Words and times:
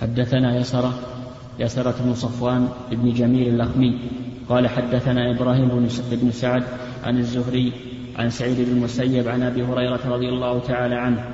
حدثنا 0.00 0.56
يسرة 0.56 0.92
يسرة 1.58 1.94
بن 2.04 2.14
صفوان 2.14 2.68
بن 2.90 3.12
جميل 3.12 3.48
اللخمي 3.48 3.98
قال 4.48 4.68
حدثنا 4.68 5.30
إبراهيم 5.30 5.88
بن 6.10 6.30
سعد 6.30 6.62
عن 7.04 7.18
الزهري 7.18 7.72
عن 8.18 8.30
سعيد 8.30 8.56
بن 8.56 8.76
المسيب 8.76 9.28
عن 9.28 9.42
أبي 9.42 9.62
هريرة 9.62 10.00
رضي 10.06 10.28
الله 10.28 10.58
تعالى 10.58 10.94
عنه 10.94 11.24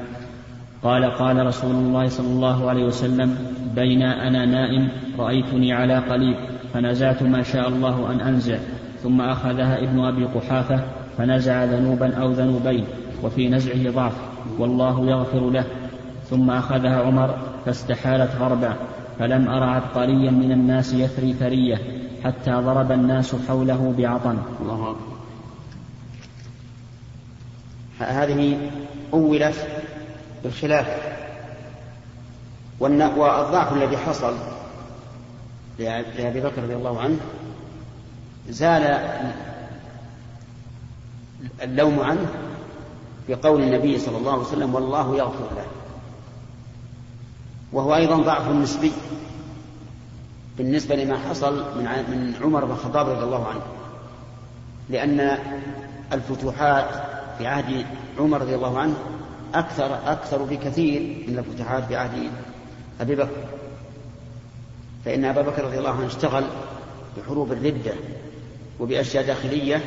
قال 0.82 1.04
قال 1.04 1.46
رسول 1.46 1.71
الله 1.71 2.08
صلى 2.08 2.27
الله 2.27 2.69
عليه 2.71 2.85
وسلم 2.85 3.37
بين 3.74 4.03
أنا 4.03 4.46
نائم 4.46 4.89
رأيتني 5.19 5.73
على 5.73 5.99
قليب 5.99 6.37
فنزعت 6.73 7.23
ما 7.23 7.43
شاء 7.43 7.69
الله 7.69 8.12
أن 8.12 8.21
أنزع 8.21 8.59
ثم 9.03 9.21
أخذها 9.21 9.79
ابن 9.79 10.01
أبي 10.01 10.25
قحافة 10.25 10.81
فنزع 11.19 11.65
ذنوبا 11.65 12.15
أو 12.15 12.31
ذنوبين 12.31 12.85
وفي 13.23 13.49
نزعه 13.49 13.91
ضعف 13.91 14.12
والله 14.59 15.11
يغفر 15.11 15.51
له. 15.51 15.65
ثم 16.31 16.51
أخذها 16.51 17.03
عمر 17.03 17.54
فاستحالت 17.67 18.31
غربا 18.37 18.77
فلم 19.19 19.49
أر 19.49 19.62
عبقريا 19.62 20.31
من 20.31 20.53
الناس 20.53 20.93
يثري 20.93 21.35
ثرية 21.35 21.81
حتى 22.25 22.50
ضرب 22.50 22.93
الناس 22.93 23.35
حوله 23.49 23.95
بعطن. 23.99 24.39
الله 24.61 24.91
أكبر. 24.91 25.14
هذه 27.99 28.71
أولت 29.13 29.67
بالخلاف. 30.45 31.14
والضعف 32.81 33.72
الذي 33.72 33.97
حصل 33.97 34.34
لأبي 35.78 36.41
بكر 36.41 36.62
رضي 36.62 36.75
الله 36.75 37.00
عنه 37.00 37.17
زال 38.48 38.98
اللوم 41.62 42.00
عنه 42.00 42.27
بقول 43.28 43.62
النبي 43.62 43.98
صلى 43.98 44.17
الله 44.17 44.33
عليه 44.33 44.42
وسلم 44.42 44.75
والله 44.75 45.17
يغفر 45.17 45.48
له. 45.56 45.67
وهو 47.75 47.95
أيضا 47.95 48.17
ضعف 48.17 48.48
نسبي 48.48 48.92
بالنسبة 50.59 50.95
لما 50.95 51.19
حصل 51.19 51.78
من 51.78 51.84
من 51.84 52.34
عمر 52.42 52.64
بن 52.64 52.72
الخطاب 52.72 53.08
رضي 53.08 53.25
الله 53.25 53.48
عنه. 53.48 53.62
لأن 54.91 55.39
الفتوحات 56.12 56.89
في 57.39 57.47
عهد 57.47 57.86
عمر 58.19 58.41
رضي 58.41 58.55
الله 58.55 58.78
عنه 58.78 58.94
أكثر 59.55 59.98
أكثر 60.06 60.42
بكثير 60.42 61.25
من 61.28 61.39
الفتوحات 61.39 61.84
في 61.84 61.97
عهد 61.97 62.31
أبي 63.00 63.14
بكر. 63.14 63.44
فإن 65.05 65.25
أبا 65.25 65.42
بكر 65.42 65.64
رضي 65.64 65.78
الله 65.78 65.91
عنه 65.91 66.06
اشتغل 66.06 66.44
بحروب 67.16 67.53
الردة 67.53 67.92
وبأشياء 68.81 69.27
داخلية 69.27 69.83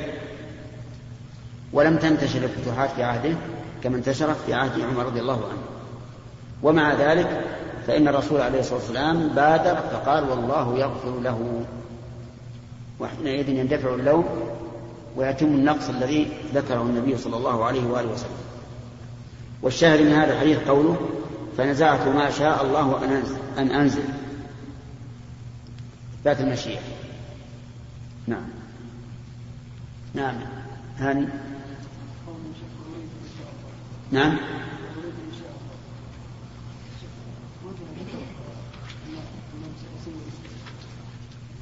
ولم 1.73 1.97
تنتشر 1.97 2.43
الفتوحات 2.43 2.89
في 2.91 3.03
عهده 3.03 3.35
كما 3.83 3.97
انتشرت 3.97 4.37
في 4.45 4.53
عهد 4.53 4.81
عمر 4.81 5.05
رضي 5.05 5.19
الله 5.19 5.45
عنه. 5.45 5.61
ومع 6.63 6.93
ذلك 6.93 7.43
فإن 7.87 8.07
الرسول 8.07 8.41
عليه 8.41 8.59
الصلاة 8.59 8.79
والسلام 8.79 9.27
بادر 9.27 9.75
فقال 9.75 10.29
والله 10.29 10.77
يغفر 10.79 11.19
له. 11.19 11.65
وحينئذ 12.99 13.49
يندفع 13.49 13.93
اللوم 13.93 14.25
ويتم 15.15 15.45
النقص 15.45 15.89
الذي 15.89 16.27
ذكره 16.53 16.81
النبي 16.81 17.17
صلى 17.17 17.37
الله 17.37 17.65
عليه 17.65 17.87
وآله 17.87 18.11
وسلم. 18.11 18.37
والشاهد 19.61 20.01
من 20.01 20.11
هذا 20.11 20.33
الحديث 20.33 20.59
قوله 20.67 20.97
فنزعت 21.57 22.07
ما 22.07 22.31
شاء 22.31 22.65
الله 22.65 23.05
أن 23.57 23.71
أنزل 23.71 24.03
إثبات 26.19 26.41
المشيئة. 26.41 26.79
نعم. 28.27 28.45
نعم. 30.13 30.35
هاني. 30.99 31.27
نعم. 34.11 34.37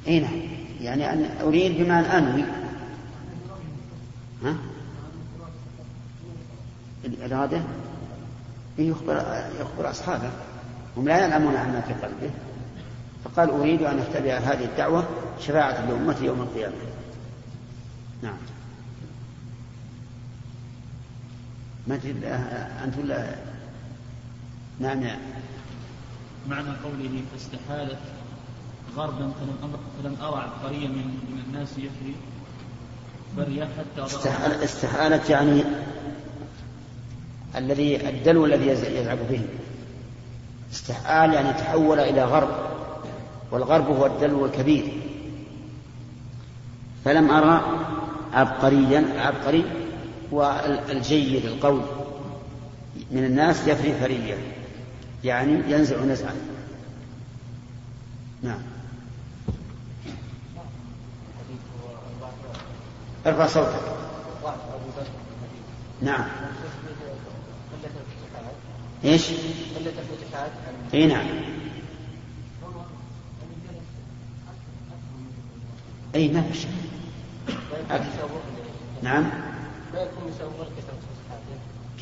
اي 0.08 0.20
نعم. 0.20 0.40
يعني 0.80 1.12
أن 1.12 1.30
أريد 1.42 1.82
بما 1.82 2.00
أن 2.00 2.04
أنوي. 2.04 2.44
ها؟ 4.44 4.56
الإرادة 7.04 7.62
يخبر 8.78 9.44
يخبر 9.60 9.90
أصحابه. 9.90 10.30
هم 10.96 11.08
لا 11.08 11.18
يعلمون 11.18 11.56
عما 11.56 11.80
في 11.80 11.92
قلبه. 11.94 12.30
فقال 13.24 13.50
أريد 13.50 13.82
أن 13.82 13.98
أتبع 13.98 14.38
هذه 14.38 14.64
الدعوة 14.64 15.08
شفاعة 15.40 15.86
لأمتي 15.86 16.24
يوم 16.24 16.42
القيامة. 16.42 16.74
نعم. 18.22 18.36
ما 21.86 21.96
تريد 21.96 22.24
أنت 22.84 22.98
ولا 22.98 23.34
نعم 24.80 25.18
معنى 26.48 26.68
قوله 26.84 27.22
فاستحالت 27.32 27.98
غربا 28.96 29.32
فلم 29.40 29.72
فلم 30.02 30.16
أرى 30.22 30.42
عبقريا 30.42 30.88
من, 30.88 31.04
من 31.30 31.42
الناس 31.46 31.68
يفري 31.72 32.14
فرية 33.36 33.64
حتى 33.64 34.06
استحال 34.06 34.52
استحالت 34.52 35.30
يعني 35.30 35.64
الذي 37.56 38.08
الدلو 38.08 38.46
الذي 38.46 38.66
يزعب 38.68 39.18
به. 39.30 39.40
استحال 40.72 41.34
يعني 41.34 41.52
تحول 41.52 42.00
إلى 42.00 42.24
غرب 42.24 42.48
والغرب 43.50 43.86
هو 43.86 44.06
الدلو 44.06 44.46
الكبير. 44.46 44.92
فلم 47.04 47.30
أرى 47.30 47.60
عبقريا 48.32 49.04
عبقري 49.16 49.64
والجيد 50.30 51.44
القوي 51.44 51.82
من 53.10 53.24
الناس 53.24 53.68
يفري 53.68 53.94
فريا 53.94 54.38
يعني 55.24 55.72
ينزع 55.72 56.04
نزعا. 56.04 56.34
نعم. 58.42 58.75
ارفع 63.26 63.46
صوتك. 63.46 63.80
نعم. 66.02 66.24
إيش؟ 69.04 69.30
إي 70.94 71.06
نعم. 71.06 71.26
إي 76.14 76.28
ما 76.28 76.42
في 76.42 76.58
شيء 76.58 76.70
نعم. 79.02 79.30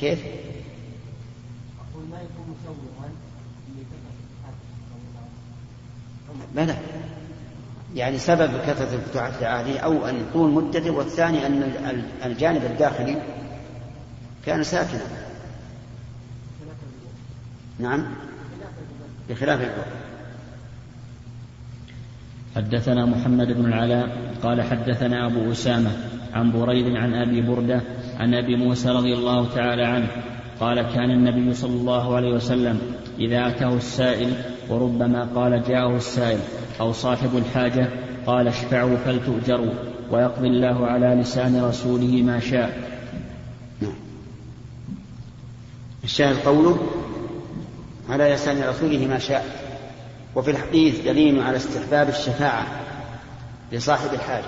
كيف؟ 0.00 0.18
أقول 1.78 2.04
ما 2.10 2.16
يكون 2.22 2.56
مسوغا 2.62 3.10
بلى. 6.54 6.76
يعني 7.94 8.18
سبب 8.18 8.50
كثرة 8.66 8.94
الفتوحات 8.94 9.42
عهده 9.42 9.78
أو 9.78 10.06
أن 10.06 10.26
طول 10.32 10.50
مدته 10.50 10.90
والثاني 10.90 11.46
أن 11.46 11.72
الجانب 12.24 12.64
الداخلي 12.64 13.22
كان 14.46 14.62
ساكنا. 14.62 15.02
نعم. 17.78 18.06
بخلاف 19.28 19.60
البر. 19.60 19.84
حدثنا 22.56 23.06
محمد 23.06 23.46
بن 23.46 23.66
العلاء 23.66 24.08
قال 24.42 24.62
حدثنا 24.62 25.26
أبو 25.26 25.52
أسامة 25.52 25.90
عن 26.34 26.52
بريد 26.52 26.96
عن 26.96 27.14
أبي 27.14 27.42
بردة 27.42 27.80
عن 28.18 28.34
أبي 28.34 28.56
موسى 28.56 28.88
رضي 28.88 29.14
الله 29.14 29.54
تعالى 29.54 29.84
عنه 29.84 30.08
قال 30.60 30.82
كان 30.82 31.10
النبي 31.10 31.54
صلى 31.54 31.74
الله 31.74 32.16
عليه 32.16 32.34
وسلم 32.34 32.80
إذا 33.18 33.48
أتاه 33.48 33.74
السائل 33.76 34.32
وربما 34.68 35.24
قال 35.34 35.62
جاءه 35.62 35.96
السائل 35.96 36.38
أو 36.80 36.92
صاحب 36.92 37.36
الحاجة 37.36 37.88
قال 38.26 38.48
اشفعوا 38.48 38.96
فلتؤجروا 38.96 39.74
ويقضي 40.10 40.46
الله 40.48 40.86
على 40.86 41.06
لسان 41.06 41.64
رسوله 41.64 42.22
ما 42.22 42.40
شاء. 42.40 42.78
نعم. 43.80 43.94
الشاهد 46.04 46.36
قوله 46.36 46.78
على 48.10 48.34
لسان 48.34 48.62
رسوله 48.68 49.06
ما 49.06 49.18
شاء. 49.18 49.44
وفي 50.34 50.50
الحديث 50.50 51.04
دليل 51.04 51.42
على 51.42 51.56
استحباب 51.56 52.08
الشفاعة 52.08 52.66
لصاحب 53.72 54.14
الحاجة. 54.14 54.44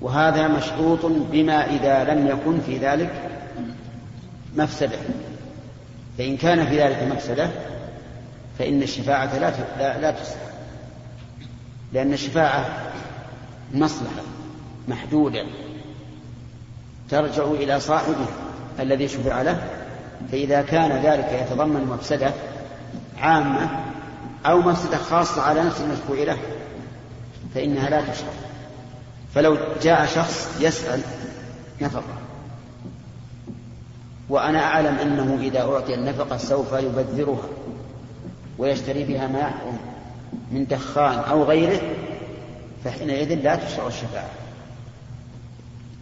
وهذا 0.00 0.48
مشروط 0.48 1.06
بما 1.06 1.70
إذا 1.70 2.14
لم 2.14 2.26
يكن 2.26 2.60
في 2.66 2.78
ذلك 2.78 3.10
مفسدة. 4.56 4.98
فإن 6.18 6.36
كان 6.36 6.66
في 6.66 6.82
ذلك 6.82 7.12
مفسدة 7.12 7.48
فإن 8.58 8.82
الشفاعة 8.82 9.38
لا 9.38 10.00
لا, 10.00 10.10
تستحب 10.10 10.51
لأن 11.92 12.12
الشفاعة 12.12 12.92
مصلحة 13.74 14.22
محدودة. 14.88 15.46
ترجع 17.10 17.44
إلى 17.44 17.80
صاحبه 17.80 18.26
الذي 18.80 19.08
شفع 19.08 19.42
له 19.42 19.68
فإذا 20.32 20.62
كان 20.62 20.90
ذلك 20.90 21.46
يتضمن 21.46 21.86
مفسدة 21.86 22.32
عامة 23.18 23.70
أو 24.46 24.60
مفسدة 24.60 24.96
خاصة 24.96 25.42
على 25.42 25.62
نفس 25.62 25.80
المشفوع 25.80 26.16
له 26.16 26.38
فإنها 27.54 27.90
لا 27.90 28.00
تشرع 28.00 28.32
فلو 29.34 29.56
جاء 29.82 30.06
شخص 30.06 30.56
يسأل 30.60 31.00
نفقة. 31.80 32.14
وأنا 34.28 34.64
أعلم 34.64 34.94
أنه 34.94 35.38
إذا 35.40 35.60
أعطي 35.60 35.94
النفقة 35.94 36.36
سوف 36.36 36.72
يبذرها 36.72 37.48
ويشتري 38.58 39.04
بها 39.04 39.26
ما 39.26 39.38
يحرم. 39.38 39.91
من 40.52 40.66
دخان 40.66 41.18
أو 41.18 41.44
غيره 41.44 41.80
فحينئذ 42.84 43.34
لا 43.34 43.56
تشرع 43.56 43.86
الشفاعة. 43.86 44.30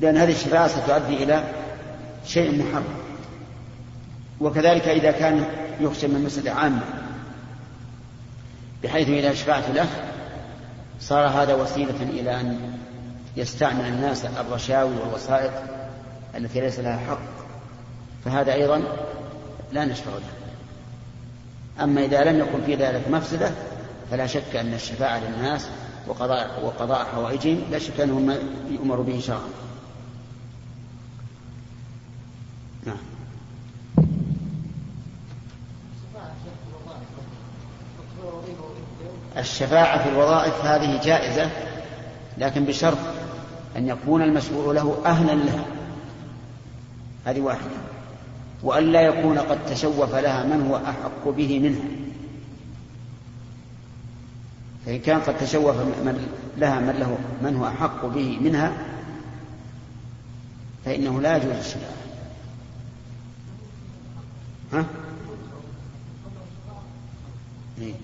لأن 0.01 0.17
هذه 0.17 0.33
الشفاعة 0.33 0.69
ستؤدي 0.69 1.25
إلى 1.25 1.45
شيء 2.27 2.59
محرم. 2.59 2.85
وكذلك 4.41 4.89
إذا 4.89 5.11
كان 5.11 5.45
يخشى 5.81 6.07
من 6.07 6.25
مسألة 6.25 6.51
عامة 6.51 6.83
بحيث 8.83 9.09
إذا 9.09 9.35
شفعت 9.35 9.71
له 9.75 9.87
صار 11.01 11.29
هذا 11.29 11.55
وسيلة 11.55 12.03
إلى 12.03 12.41
أن 12.41 12.77
يستعمل 13.37 13.85
الناس 13.85 14.25
الرشاوي 14.25 14.97
والوسائط 14.97 15.53
التي 16.37 16.61
ليس 16.61 16.79
لها 16.79 16.99
حق. 17.09 17.21
فهذا 18.25 18.53
أيضا 18.53 18.83
لا 19.73 19.85
نشفع 19.85 20.11
له. 20.11 20.41
أما 21.85 22.05
إذا 22.05 22.25
لم 22.25 22.39
يكن 22.39 22.63
في 22.67 22.75
ذلك 22.75 23.09
مفسدة 23.11 23.51
فلا 24.11 24.27
شك 24.27 24.57
أن 24.57 24.75
الشفاعة 24.75 25.19
للناس 25.19 25.69
وقضاء, 26.09 26.65
وقضاء 26.65 27.05
حوائجهم 27.05 27.63
لا 27.71 27.79
شك 27.79 28.01
أنه 28.01 28.39
يؤمر 28.71 29.01
به 29.01 29.21
شرعا 29.21 29.49
نعم. 32.87 32.97
الشفاعة 39.37 40.03
في 40.03 40.09
الوظائف 40.09 40.65
هذه 40.65 41.01
جائزة 41.05 41.51
لكن 42.39 42.65
بشرط 42.65 42.99
أن 43.77 43.89
يكون 43.89 44.23
المشفوع 44.23 44.75
له 44.75 44.97
أهلا 45.07 45.33
لها. 45.33 45.65
هذه 47.25 47.41
واحدة. 47.41 47.71
وأن 48.63 48.93
لا 48.93 49.01
يكون 49.01 49.39
قد 49.39 49.59
تشوف 49.67 50.15
لها 50.15 50.45
من 50.45 50.67
هو 50.67 50.77
أحق 50.77 51.29
به 51.29 51.59
منها. 51.59 51.85
فإن 54.87 54.99
كان 54.99 55.21
قد 55.21 55.39
تشوف 55.39 55.77
من 55.77 56.29
لها 56.59 56.81
من 56.81 56.97
له 57.01 57.19
من 57.43 57.57
هو 57.57 57.67
أحق 57.67 58.07
به 58.07 58.39
منها 58.41 58.73
فإنه 60.85 61.21
لا 61.21 61.37
يجوز 61.37 61.57
الشفاعة 61.57 61.93
ها؟ 64.73 64.85
إيه؟ 67.81 67.95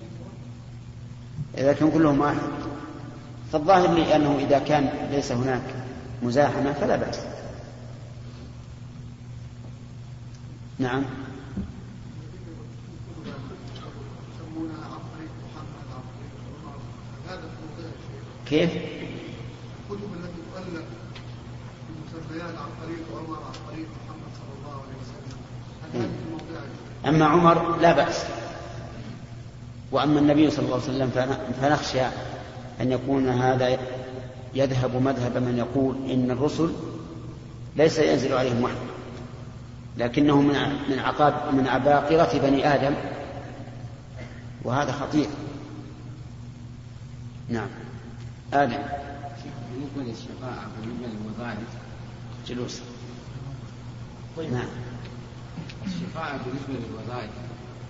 إذا 1.57 1.73
كان 1.73 1.91
كلهم 1.91 2.19
واحد 2.19 2.37
فالظاهر 3.51 3.93
لي 3.93 4.15
أنه 4.15 4.37
إذا 4.39 4.59
كان 4.59 4.89
ليس 5.11 5.31
هناك 5.31 5.61
مزاحمة 6.23 6.73
فلا 6.73 6.95
بأس 6.95 7.19
نعم 10.79 11.03
كيف؟ 18.49 18.69
الكتب 18.71 20.09
التي 20.13 20.41
تؤلف 20.53 20.83
المسميات 21.89 22.55
عن 22.57 22.69
طريق 22.83 23.03
عمر 23.17 23.37
عن 23.37 23.53
طريق 23.71 23.87
محمد 24.05 24.31
صلى 24.39 24.53
الله 24.59 24.81
عليه 24.81 24.95
وسلم. 25.01 25.39
هل 25.83 26.01
هذه 26.55 27.15
أما 27.15 27.25
عمر 27.25 27.77
لا 27.77 27.91
بأس. 27.91 28.25
وأما 29.91 30.19
النبي 30.19 30.51
صلى 30.51 30.65
الله 30.65 30.81
عليه 30.81 30.83
وسلم 30.83 31.09
فنخشى 31.61 32.01
أن 32.81 32.91
يكون 32.91 33.29
هذا 33.29 33.77
يذهب 34.53 34.95
مذهب 34.95 35.37
من 35.37 35.57
يقول 35.57 36.11
إن 36.11 36.31
الرسل 36.31 36.71
ليس 37.75 37.99
ينزل 37.99 38.33
عليهم 38.33 38.63
وحي. 38.63 38.75
لكنه 39.97 40.41
من 40.41 40.55
من 40.89 40.99
عقاب 40.99 41.55
من 41.55 41.67
عباقرة 41.67 42.39
بني 42.39 42.73
آدم. 42.73 42.95
وهذا 44.63 44.91
خطير. 44.91 45.27
نعم. 47.49 47.67
آدم 48.53 48.83
بالنسبة 49.71 50.01
للشفاعة 50.11 50.67
بالنسبة 50.81 51.07
للوظائف 51.07 51.67
جلوس 52.47 52.81
طيب. 54.37 54.53
نعم 54.53 54.67
الشفاعة 55.85 56.39
بالنسبة 56.45 56.73
للوظائف 56.87 57.29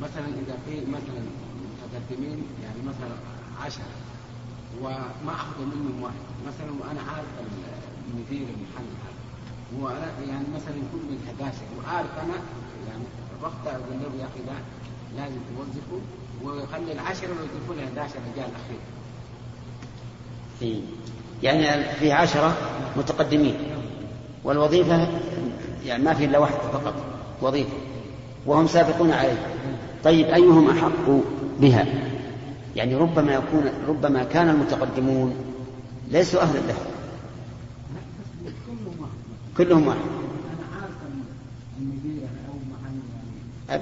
مثلا 0.01 0.25
إذا 0.25 0.57
في 0.65 0.91
مثلا 0.91 1.21
متقدمين 1.83 2.43
يعني 2.63 2.81
مثلا 2.81 3.15
عشرة 3.61 3.85
وما 4.81 5.31
أخذ 5.33 5.61
منهم 5.61 6.01
واحد 6.03 6.15
مثلا 6.47 6.71
وأنا 6.79 7.01
عارف 7.11 7.27
المدير 8.13 8.47
المحل 8.47 8.89
هذا 9.03 9.17
وأنا 9.81 10.07
يعني 10.29 10.45
مثلا 10.55 10.75
يكون 10.75 11.01
من 11.01 11.35
11 11.39 11.57
وعارف 11.77 12.09
أنا 12.23 12.37
يعني 12.87 13.03
الوقت 13.39 13.67
أقول 13.67 13.97
له 14.01 14.21
يا 14.21 14.25
أخي 14.25 14.39
لا 14.47 14.57
لازم 15.21 15.39
توظفه 15.55 16.01
ويخلي 16.43 16.91
العشرة 16.91 17.29
ويضيفوا 17.29 17.75
له 17.75 17.83
11 17.83 18.15
رجال 18.33 18.49
أخير. 18.61 18.96
يعني 21.43 21.83
في 21.99 22.11
عشرة 22.11 22.57
متقدمين. 22.97 23.55
والوظيفة 24.43 25.07
يعني 25.85 26.03
ما 26.03 26.13
في 26.13 26.25
إلا 26.25 26.39
واحد 26.39 26.53
فقط 26.53 26.93
وظيفة. 27.41 27.69
وهم 28.45 28.67
سابقون 28.67 29.11
عليه 29.11 29.37
طيب 30.03 30.25
أيهم 30.27 30.69
أحق 30.69 31.09
بها؟ 31.59 31.85
يعني 32.75 32.95
ربما 32.95 33.33
يكون 33.33 33.63
ربما 33.87 34.23
كان 34.23 34.49
المتقدمون 34.49 35.35
ليسوا 36.11 36.41
أهلا 36.41 36.59
له 36.59 36.75
كلهم 39.57 39.87
واحد. 39.87 39.99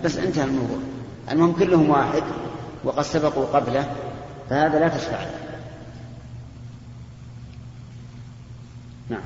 بس 0.04 0.18
انتهى 0.18 0.44
الموضوع. 0.44 0.78
المهم 1.32 1.54
كلهم 1.54 1.90
واحد 1.90 2.24
وقد 2.84 3.04
سبقوا 3.04 3.46
قبله 3.46 3.92
فهذا 4.50 4.80
لا 4.80 4.88
تشفع. 4.88 5.20
له 5.20 5.45
نعم. 9.10 9.22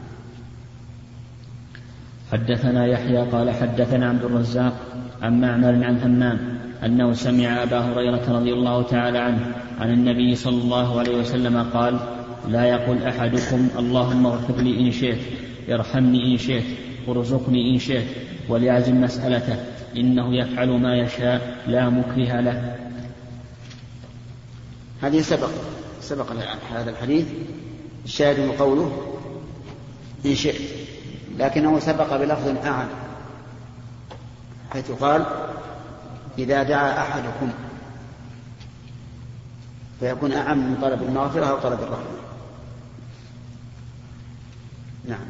حدثنا 2.31 2.85
يحيى 2.85 3.17
قال 3.17 3.51
حدثنا 3.51 4.09
عبد 4.09 4.23
الرزاق 4.23 4.73
عن 5.21 5.41
معمر 5.41 5.85
عن 5.85 5.99
همام 6.03 6.59
أنه 6.85 7.13
سمع 7.13 7.63
أبا 7.63 7.79
هريرة 7.79 8.31
رضي 8.39 8.53
الله 8.53 8.83
تعالى 8.83 9.17
عنه 9.17 9.55
عن 9.79 9.93
النبي 9.93 10.35
صلى 10.35 10.61
الله 10.61 10.99
عليه 10.99 11.19
وسلم 11.19 11.63
قال 11.73 11.99
لا 12.47 12.65
يقول 12.65 13.03
أحدكم 13.03 13.67
اللهم 13.77 14.25
اغفر 14.25 14.55
لي 14.55 14.79
إن 14.79 14.91
شئت 14.91 15.19
ارحمني 15.69 16.33
إن 16.33 16.37
شئت 16.37 16.63
ارزقني 17.07 17.73
إن 17.73 17.79
شئت 17.79 18.05
وليعزم 18.49 19.01
مسألته 19.01 19.55
إنه 19.97 20.35
يفعل 20.35 20.69
ما 20.69 20.97
يشاء 20.97 21.57
لا 21.67 21.89
مكره 21.89 22.41
له. 22.41 22.75
هذه 25.01 25.21
سبق 25.21 25.49
سبق 26.01 26.31
هذا 26.75 26.89
الحديث 26.89 27.25
الشاهد 28.05 28.39
قوله 28.59 29.08
إن 30.25 30.35
شئت. 30.35 30.61
لكنه 31.37 31.79
سبق 31.79 32.17
بلفظ 32.17 32.65
أعلى 32.65 32.89
حيث 34.73 34.91
قال 34.91 35.25
إذا 36.37 36.63
دعا 36.63 37.01
أحدكم 37.01 37.51
فيكون 39.99 40.31
أعم 40.31 40.57
من 40.57 40.77
طلب 40.81 41.03
المغفرة 41.03 41.45
أو 41.45 41.57
طلب 41.57 41.79
الرحمة. 41.79 42.19
نعم. 45.09 45.25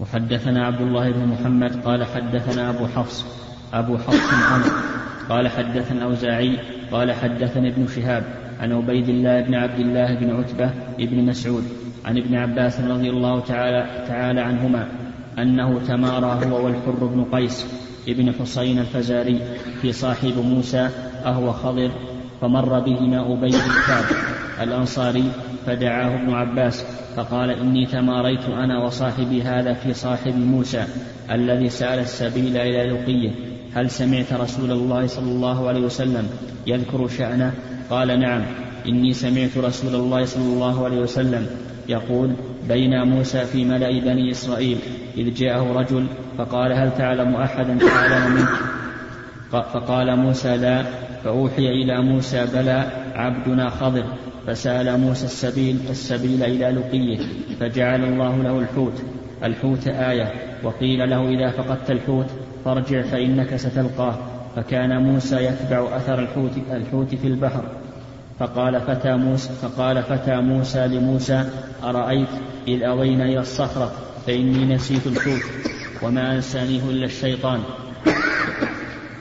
وحدثنا 0.00 0.66
عبد 0.66 0.80
الله 0.80 1.10
بن 1.10 1.26
محمد 1.26 1.84
قال 1.84 2.04
حدثنا 2.04 2.70
أبو 2.70 2.86
حفص 2.86 3.24
أبو 3.72 3.98
حفص 3.98 4.32
عمرو 4.32 4.70
قال 5.28 5.48
حدثنا 5.48 5.98
الأوزاعي 5.98 6.58
قال 6.92 7.12
حدثني 7.12 7.68
ابن 7.68 7.88
شهاب 7.88 8.24
عن 8.60 8.72
عبيد 8.72 9.08
الله 9.08 9.40
بن 9.40 9.54
عبد 9.54 9.80
الله 9.80 10.14
بن 10.14 10.30
عتبة 10.30 10.70
بن 10.98 11.26
مسعود 11.26 11.64
عن 12.04 12.18
ابن 12.18 12.34
عباس 12.34 12.80
رضي 12.80 13.10
الله 13.10 13.40
تعالى, 13.40 14.06
تعالى 14.08 14.40
عنهما 14.40 14.88
أنه 15.38 15.80
تمارى 15.88 16.46
هو 16.46 16.64
والحر 16.64 17.06
بن 17.06 17.24
قيس 17.32 17.66
ابن 18.08 18.32
حصين 18.32 18.78
الفزاري 18.78 19.40
في 19.82 19.92
صاحب 19.92 20.38
موسى 20.38 20.88
أهو 21.24 21.52
خضر 21.52 21.90
فمر 22.40 22.80
بهما 22.80 23.32
أبي 23.32 23.50
بن 23.50 23.72
كعب 23.88 24.04
الأنصاري 24.60 25.24
فدعاه 25.66 26.14
ابن 26.14 26.34
عباس 26.34 26.84
فقال 27.16 27.50
إني 27.50 27.86
تماريت 27.86 28.44
أنا 28.48 28.84
وصاحبي 28.84 29.42
هذا 29.42 29.72
في 29.72 29.94
صاحب 29.94 30.36
موسى 30.38 30.84
الذي 31.30 31.68
سأل 31.68 31.98
السبيل 31.98 32.56
إلى 32.56 32.90
لقيه 32.92 33.30
هل 33.74 33.90
سمعت 33.90 34.32
رسول 34.32 34.70
الله 34.70 35.06
صلى 35.06 35.30
الله 35.30 35.68
عليه 35.68 35.80
وسلم 35.80 36.28
يذكر 36.66 37.08
شأنه؟ 37.08 37.52
قال 37.90 38.20
نعم 38.20 38.42
إني 38.88 39.12
سمعت 39.12 39.58
رسول 39.58 39.94
الله 39.94 40.24
صلى 40.24 40.52
الله 40.52 40.84
عليه 40.84 41.00
وسلم 41.00 41.46
يقول 41.88 42.30
بين 42.68 43.02
موسى 43.02 43.44
في 43.44 43.64
ملأ 43.64 43.90
بني 43.90 44.30
إسرائيل 44.30 44.78
إذ 45.16 45.34
جاءه 45.34 45.72
رجل 45.72 46.06
فقال 46.38 46.72
هل 46.72 46.90
تعلم 46.98 47.34
أحدا 47.34 47.78
أعلم 47.88 48.34
منك؟ 48.34 48.48
فقال 49.50 50.16
موسى 50.16 50.56
لا 50.56 50.82
فأوحي 51.24 51.68
إلى 51.68 52.02
موسى 52.02 52.46
بلى 52.54 52.86
عبدنا 53.14 53.70
خضر. 53.70 54.04
فسأل 54.46 55.00
موسى 55.00 55.24
السبيل 55.24 55.78
السبيل 55.90 56.42
إلى 56.42 56.70
لقيه 56.70 57.18
فجعل 57.60 58.04
الله 58.04 58.42
له 58.42 58.58
الحوت. 58.58 59.02
الحوت 59.44 59.88
آية 59.88 60.32
وقيل 60.62 61.10
له 61.10 61.28
إذا 61.28 61.50
فقدت 61.50 61.90
الحوت 61.90 62.26
فارجع 62.64 63.02
فإنك 63.02 63.56
ستلقاه. 63.56 64.14
فكان 64.56 65.02
موسى 65.02 65.36
يتبع 65.36 65.96
أثر 65.96 66.18
الحوت, 66.18 66.52
الحوت 66.72 67.14
في 67.14 67.26
البحر. 67.26 67.79
فقال 68.40 68.80
فتى 68.80 69.16
موسى 69.16 69.52
فقال 69.52 70.02
فتى 70.02 70.40
موسى 70.40 70.86
لموسى 70.86 71.50
أرأيت 71.82 72.28
إذ 72.68 72.82
أوينا 72.82 73.24
إلى 73.24 73.40
الصخرة 73.40 73.92
فإني 74.26 74.74
نسيت 74.74 75.06
الحوت 75.06 75.42
وما 76.02 76.34
أنسانيه 76.34 76.90
إلا 76.90 77.04
الشيطان 77.04 77.60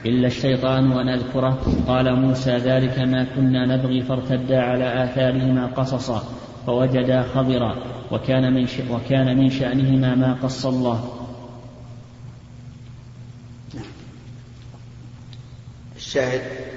إلا 0.05 0.27
الشيطان 0.27 0.91
أن 0.91 1.09
أذكره 1.09 1.57
قال 1.87 2.15
موسى 2.15 2.57
ذلك 2.57 2.99
ما 2.99 3.23
كنا 3.35 3.65
نبغي 3.65 4.01
فارتدا 4.01 4.61
على 4.61 5.03
آثارهما 5.03 5.65
قصصا 5.65 6.23
فوجدا 6.67 7.23
خضرا 7.23 7.75
وكان 8.11 8.53
من, 8.53 8.67
وكان 8.91 9.37
من 9.37 9.49
شأنهما 9.49 10.15
ما 10.15 10.33
قص 10.43 10.65
الله. 10.65 11.15
الشاهد 15.97 16.68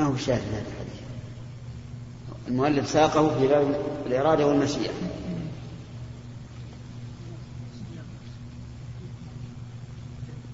ما 0.00 0.06
هو 0.06 0.14
الشاهد 0.14 0.42
هذا 0.52 0.60
الحديث؟ 0.60 1.00
المؤلف 2.48 2.88
ساقه 2.88 3.38
في 3.38 3.48
باب 3.48 3.74
الإرادة 4.06 4.46
والمشيئة. 4.46 4.92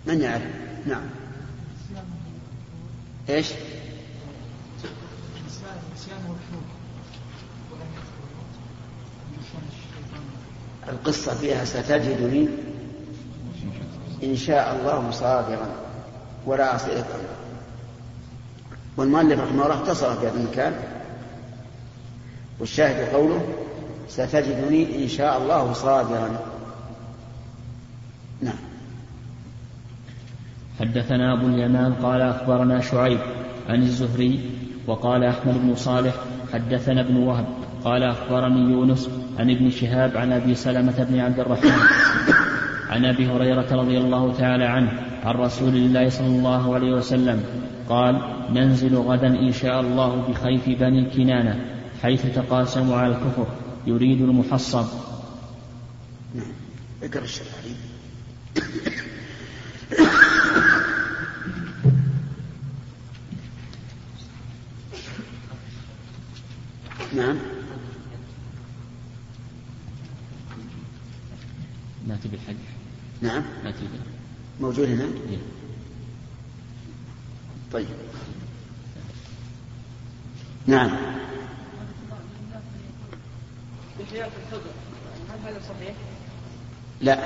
من 0.06 0.20
يعرف؟ 0.20 0.42
نعم. 0.86 1.02
إيش؟ 3.28 3.52
القصة 10.88 11.34
فيها 11.34 11.64
ستجدني 11.64 12.48
إن 14.22 14.36
شاء 14.36 14.76
الله 14.76 15.10
صابرا 15.10 15.68
ولا 16.46 16.72
أعصي 16.72 16.90
لك 16.90 17.06
والمؤلف 18.96 19.40
رحمه 19.40 19.62
الله 19.64 19.74
اختصر 19.74 20.14
في 20.14 20.26
هذا 20.26 20.36
المكان 20.36 20.72
والشاهد 22.60 23.14
قوله 23.14 23.40
ستجدني 24.08 25.04
إن 25.04 25.08
شاء 25.08 25.38
الله 25.38 25.72
صابرا. 25.72 26.38
نعم. 28.42 28.54
حدثنا 30.80 31.32
أبو 31.32 31.46
اليمان 31.46 31.94
قال 31.94 32.22
أخبرنا 32.22 32.80
شعيب 32.80 33.18
عن 33.68 33.82
الزهري 33.82 34.50
وقال 34.86 35.24
أحمد 35.24 35.54
بن 35.62 35.74
صالح 35.74 36.14
حدثنا 36.52 37.00
ابن 37.00 37.16
وهب 37.16 37.46
قال 37.84 38.02
أخبرني 38.02 38.72
يونس 38.72 39.10
عن 39.38 39.50
ابن 39.50 39.70
شهاب 39.70 40.16
عن 40.16 40.32
أبي 40.32 40.54
سلمة 40.54 41.06
بن 41.10 41.20
عبد 41.20 41.40
الرحمن 41.40 41.78
عن 42.90 43.04
أبي 43.04 43.26
هريرة 43.26 43.66
رضي 43.72 43.98
الله 43.98 44.32
تعالى 44.32 44.64
عنه 44.64 44.92
عن 45.24 45.34
رسول 45.34 45.76
الله 45.76 46.08
صلى 46.08 46.26
الله 46.26 46.74
عليه 46.74 46.92
وسلم 46.92 47.44
قال 47.88 48.20
ننزل 48.52 48.96
غدا 48.96 49.26
إن 49.26 49.52
شاء 49.52 49.80
الله 49.80 50.28
بخيف 50.28 50.68
بني 50.68 51.10
كنانة 51.10 51.64
حيث 52.02 52.26
تقاسموا 52.34 52.96
على 52.96 53.12
الكفر 53.12 53.46
يريد 53.86 54.20
المحصب 54.20 54.86
نعم. 56.34 56.52
اقرأ 57.02 57.24
الشرح. 57.24 57.46
نعم. 67.16 67.36
نأتي 72.08 72.28
بالحج. 72.28 72.56
نعم. 73.22 73.42
نأتي 73.64 73.88
موجود 74.60 74.88
هنا؟ 74.88 75.04
إيه. 75.04 75.55
طيب. 77.76 77.86
نعم. 80.66 80.90
هل 84.10 84.20
هذا 85.44 85.60
صحيح؟ 85.68 85.94
لا 87.00 87.18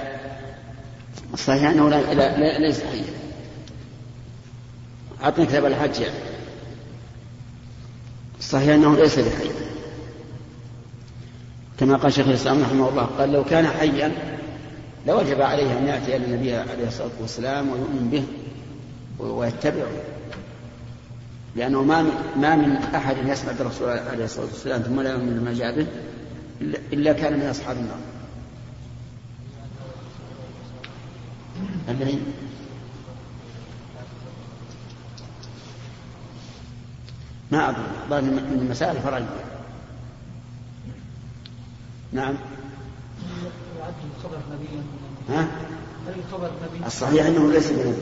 الصحيح 1.35 1.71
أنه 1.71 1.91
لا, 1.91 2.15
لا, 2.15 2.39
لا 2.39 2.59
ليس 2.59 2.77
صحيح. 2.77 3.07
اعطني 5.23 5.47
كتاب 5.47 5.67
الحج 5.67 6.01
يعني. 6.01 6.19
الصحيح 8.39 8.75
أنه 8.75 8.97
ليس 8.97 9.19
بحي 9.19 9.51
كما 11.79 11.97
قال 11.97 12.13
شيخ 12.13 12.27
الإسلام 12.27 12.63
رحمه 12.63 12.89
الله 12.89 13.05
قال 13.05 13.33
لو 13.33 13.45
كان 13.45 13.67
حيا 13.67 14.13
لوجب 15.07 15.43
عليه 15.43 15.79
أن 15.79 15.87
يأتي 15.87 16.17
إلى 16.17 16.25
النبي 16.25 16.55
عليه 16.55 16.89
الصلاة 16.89 17.11
والسلام 17.21 17.69
ويؤمن 17.69 18.09
به 18.11 18.25
ويتبعه. 19.27 19.87
لأنه 21.57 21.83
ما 21.83 22.03
ما 22.37 22.57
من 22.57 22.77
أحد 22.77 23.17
يسمع 23.27 23.53
بالرسول 23.53 23.89
عليه 23.89 24.25
الصلاة 24.25 24.47
والسلام 24.47 24.83
ثم 24.83 25.01
لا 25.01 25.11
يؤمن 25.11 25.41
بما 25.41 25.53
جاء 25.53 25.77
به 25.77 25.87
إلا 26.93 27.13
كان 27.13 27.39
من 27.39 27.47
أصحاب 27.47 27.77
النار. 27.77 27.99
الذين 31.89 32.25
ما 37.51 37.71
أظن. 37.71 37.83
أظن 38.11 38.25
من 38.25 38.59
المسائل 38.63 38.97
الفرعية 38.97 39.25
نعم. 42.13 42.35
ها؟ 45.29 45.47
الصحيح 46.87 47.27
أنه 47.27 47.53
ليس 47.53 47.71
بنبي 47.71 47.95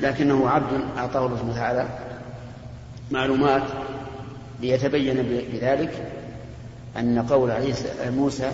لكنه 0.00 0.48
عبد 0.48 0.80
أعطاه 0.96 1.26
الله 1.26 1.36
سبحانه 1.36 1.52
وتعالى. 1.52 1.88
معلومات 3.10 3.62
ليتبين 4.60 5.22
بذلك 5.52 6.12
أن 6.96 7.18
قول 7.18 7.50
عيسى 7.50 8.10
موسى 8.10 8.52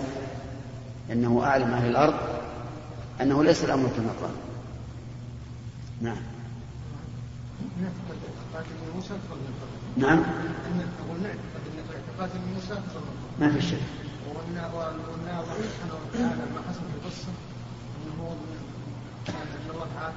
أنه 1.11 1.43
أعلم 1.43 1.73
أهل 1.73 1.89
الأرض 1.89 2.15
أنه 3.21 3.43
ليس 3.43 3.63
الأمر 3.63 3.89
كما 3.89 4.11
قال. 4.21 4.31
نعم. 6.01 6.17
نعم. 9.97 10.23
ما 13.39 13.49
في 13.49 13.61
شك. 13.61 13.77
وان 14.35 14.57
الله 14.71 14.91
سبحانه 15.55 15.95
وتعالى 16.05 16.43
ما 16.55 16.61
حصل 16.69 16.79
في 16.79 16.97
القصة 16.97 17.31
إنه 18.05 18.35
أن 19.29 19.71
الله 19.73 19.87
تعالى 19.95 20.15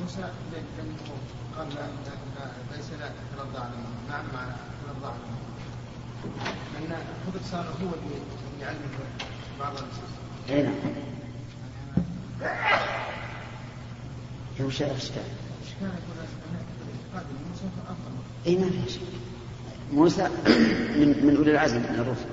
موسى 0.00 0.20
لأنه 0.52 0.96
قال 1.56 1.68
ليس 2.76 2.90
لا 3.00 3.08
ترضى 3.36 3.58
على 3.58 3.74
نعم 4.08 4.24
مع 4.34 4.46
ترضى 4.86 5.06
على 5.06 5.40
لأن 6.88 6.98
صار 7.50 7.64
هو 7.64 7.94
اللي 7.94 8.20
يعلم 8.60 8.90
بعض 9.60 9.72
النصوص 9.76 10.10
أي 10.50 10.62
نعم. 10.62 10.74
وش 14.60 14.82
الاشكال؟ 14.82 15.22
أي 18.46 18.56
ما 18.56 18.70
في 18.70 18.92
شيء 18.92 19.20
موسى 19.92 20.28
من 21.00 21.26
من 21.26 21.36
أولي 21.36 21.50
العزم 21.50 21.78
من 21.78 21.98
الرسل 21.98 22.29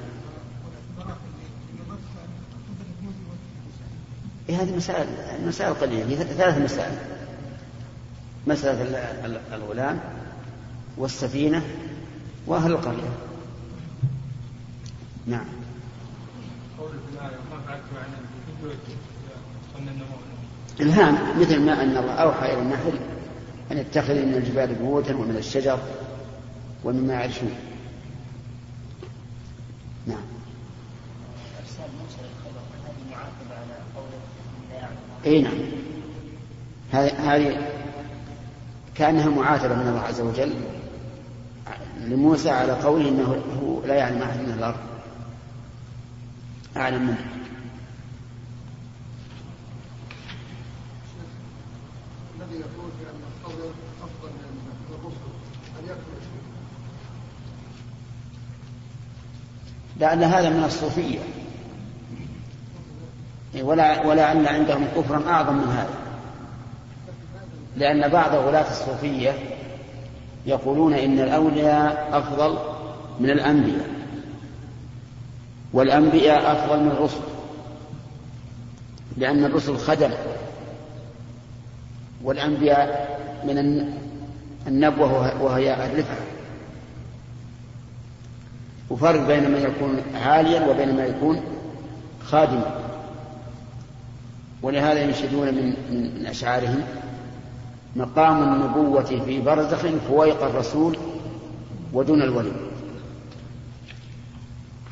إيه 4.50 4.62
هذه 4.62 4.76
مسائل 4.76 5.08
مسائل 5.48 5.74
قليلة 5.74 6.24
ثلاث 6.24 6.58
مسائل. 6.58 6.98
مسألة 8.48 9.44
الغلام 9.54 10.00
والسفينة 10.98 11.62
وأهل 12.48 12.72
القرية. 12.72 13.10
نعم. 15.28 15.46
إلهام 20.80 21.40
مثل 21.40 21.60
ما 21.60 21.84
أن 21.84 21.98
الله 21.98 22.14
أوحى 22.14 22.54
إلى 22.54 22.62
النحل 22.62 23.00
أن 23.72 23.78
يتخذ 23.78 24.14
من 24.14 24.34
الجبال 24.34 24.76
بيوتا 24.76 25.16
ومن 25.16 25.36
الشجر 25.38 25.80
ومما 26.84 27.14
يعرشون. 27.14 27.52
نعم. 30.08 30.24
اي 35.26 35.42
نعم. 35.42 35.58
هذه 36.92 37.72
كأنها 38.96 39.30
معاتبة 39.30 39.76
من 39.76 39.88
الله 39.88 40.00
عز 40.00 40.22
وجل 40.22 40.54
لموسى 42.02 42.50
على 42.50 42.72
قوله 42.72 43.10
إنه 43.10 43.44
هو 43.62 43.86
لا 43.86 43.96
يعلم 43.96 44.22
أحد 44.22 44.40
من 44.40 44.54
الأرض. 44.58 44.78
أعلم 46.78 47.02
منه. 47.02 47.18
الذي 52.40 52.60
يقول 52.60 52.92
بان 53.00 53.22
القول 53.32 53.72
افضل 54.02 54.30
من 54.30 54.96
الرسل 55.00 55.18
ان 55.80 55.86
يكفر 55.86 56.28
لعل 60.00 60.24
هذا 60.24 60.50
من 60.50 60.64
الصوفيه 60.64 61.20
ولا 63.68 64.08
ولعل 64.08 64.48
عندهم 64.48 64.88
كفرا 64.96 65.24
أعظم 65.28 65.54
من 65.54 65.68
هذا. 65.68 65.94
لأن 67.78 68.08
بعض 68.08 68.36
غلاة 68.36 68.70
الصوفية 68.72 69.34
يقولون 70.46 70.94
إن 70.94 71.20
الأولياء 71.20 72.10
أفضل 72.14 72.58
من 73.20 73.30
الأنبياء 73.30 73.90
والأنبياء 75.74 76.52
أفضل 76.52 76.84
من 76.84 76.92
الرسل 76.92 77.20
لأن 79.18 79.46
الرسل 79.46 79.78
خدم 79.78 80.12
والأنبياء 82.24 83.20
من 83.44 83.88
النبوة 84.68 85.44
وهي 85.44 85.86
الرفعة. 85.86 86.18
وفرق 88.90 89.28
بين 89.28 89.52
من 89.52 89.62
يكون 89.62 90.02
عاليا 90.24 90.68
وبين 90.68 90.96
من 90.96 91.04
يكون 91.18 91.42
خادما. 92.26 92.87
ولهذا 94.62 95.00
ينشدون 95.02 95.48
من 95.48 95.74
من 95.92 96.26
أشعارهم 96.26 96.84
مقام 97.96 98.44
النبوة 98.44 99.04
في 99.04 99.42
برزخ 99.42 99.86
فويق 100.10 100.44
الرسول 100.44 100.98
ودون 101.94 102.22
الولي. 102.22 102.52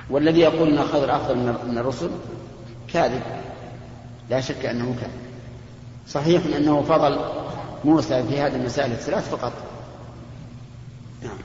والذي 0.10 0.40
يقول 0.40 0.70
إن 0.70 0.84
خضر 0.84 1.16
أفضل 1.16 1.38
من 1.68 1.78
الرسل؟ 1.78 2.10
كاذب. 2.94 3.22
لا 4.30 4.42
شك 4.42 4.66
أنه 4.66 4.96
كاذب. 5.02 5.12
صحيح 6.08 6.42
أنه 6.58 6.82
فضل 6.82 7.20
موسى 7.86 8.24
في 8.24 8.40
هذه 8.40 8.56
المسائل 8.56 8.92
الثلاث 8.92 9.30
فقط. 9.30 9.54
نعم. 11.24 11.38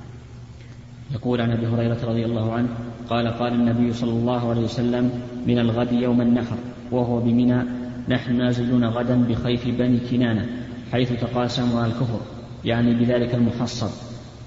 يقول 1.14 1.40
عن 1.40 1.50
أبي 1.50 1.66
هريرة 1.66 2.04
رضي 2.04 2.24
الله 2.24 2.52
عنه 2.52 2.68
قال 3.10 3.28
قال 3.28 3.52
النبي 3.52 3.92
صلى 3.92 4.10
الله 4.10 4.50
عليه 4.50 4.60
وسلم 4.60 5.22
من 5.46 5.58
الغد 5.58 5.92
يوم 5.92 6.20
النحر 6.20 6.56
وهو 6.90 7.20
بمنى 7.20 7.79
نحن 8.10 8.36
نازلون 8.36 8.84
غدا 8.84 9.16
بخيف 9.28 9.68
بني 9.78 9.98
كنانة 10.10 10.46
حيث 10.92 11.12
تقاسموا 11.12 11.80
على 11.80 11.92
الكفر 11.92 12.20
يعني 12.64 12.94
بذلك 12.94 13.34
المحصر 13.34 13.90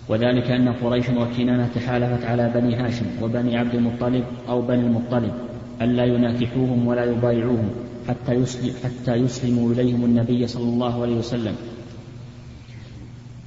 وذلك 0.09 0.51
أن 0.51 0.69
قريش 0.69 1.09
وكنانة 1.09 1.69
تحالفت 1.75 2.25
على 2.25 2.51
بني 2.55 2.75
هاشم 2.75 3.05
وبني 3.21 3.57
عبد 3.57 3.75
المطلب 3.75 4.23
أو 4.49 4.61
بني 4.61 4.87
المطلب 4.87 5.33
ألا 5.81 6.05
يناكحوهم 6.05 6.87
ولا 6.87 7.05
يبايعوهم 7.05 7.69
حتى, 8.07 8.33
يسلم 8.33 8.73
حتى 8.83 9.15
يسلموا 9.15 9.71
إليهم 9.71 10.05
النبي 10.05 10.47
صلى 10.47 10.63
الله 10.63 11.01
عليه 11.01 11.15
وسلم. 11.15 11.55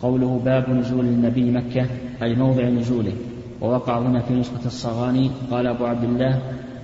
قوله 0.00 0.40
باب 0.44 0.70
نزول 0.70 1.04
النبي 1.04 1.50
مكة 1.50 1.86
أي 2.22 2.34
موضع 2.34 2.68
نزوله. 2.68 3.12
ووقع 3.60 3.98
هنا 3.98 4.20
في 4.20 4.34
نسخة 4.34 4.66
الصغاني 4.66 5.30
قال 5.50 5.66
أبو 5.66 5.86
عبد 5.86 6.04
الله 6.04 6.40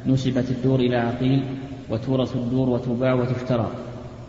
نسبت 0.06 0.50
الدور 0.50 0.80
إلى 0.80 0.96
عقيل 0.96 1.42
وتورث 1.92 2.36
الدور 2.36 2.68
وتباع 2.68 3.14
وتشترى. 3.14 3.70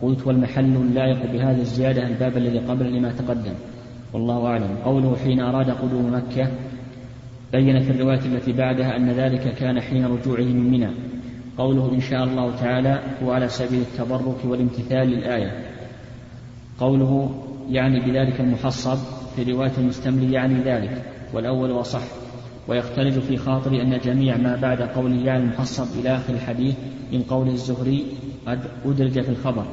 قلت 0.02 0.28
والمحل 0.28 0.76
اللائق 0.76 1.32
بهذه 1.32 1.62
الزيادة 1.62 2.08
الباب 2.08 2.38
الذي 2.38 2.60
قبل 2.60 2.94
لما 2.94 3.12
تقدم. 3.12 3.54
والله 4.14 4.48
أعلم. 4.48 4.78
قوله 4.86 5.16
حين 5.24 5.40
أراد 5.40 5.70
قدوم 5.70 6.14
مكة 6.14 6.48
بين 7.52 7.80
في 7.80 7.92
الرواية 7.92 8.26
التي 8.26 8.52
بعدها 8.52 8.96
أن 8.98 9.10
ذلك 9.10 9.54
كان 9.54 9.82
حين 9.82 10.06
رجوعه 10.06 10.44
من 10.44 10.72
منى. 10.72 10.90
قوله 11.58 11.92
إن 11.94 12.02
شاء 12.02 12.24
الله 12.24 12.56
تعالى 12.56 13.00
هو 13.24 13.32
على 13.32 13.48
سبيل 13.48 13.82
التبرك 13.82 14.46
والامتثال 14.46 15.08
للآية. 15.08 15.52
قوله 16.80 17.30
يعني 17.70 18.00
بذلك 18.00 18.42
المحصب 18.42 18.98
في 19.36 19.52
رواية 19.52 19.72
المستملي 19.78 20.34
يعني 20.34 20.54
ذلك. 20.54 21.02
والأول 21.34 21.80
أصح 21.80 22.23
ويختلج 22.68 23.20
في 23.20 23.38
خاطري 23.38 23.82
أن 23.82 24.00
جميع 24.06 24.38
ما 24.38 24.56
بعد 24.56 24.82
قوله 24.82 25.16
يعني 25.16 25.44
المحصب 25.44 26.00
إلى 26.00 26.16
آخر 26.16 26.34
الحديث 26.34 26.76
من 27.14 27.22
قوله 27.22 27.52
الزهري 27.52 28.06
قد 28.48 28.60
أدرج 28.86 29.22
في 29.22 29.30
الخبر. 29.30 29.66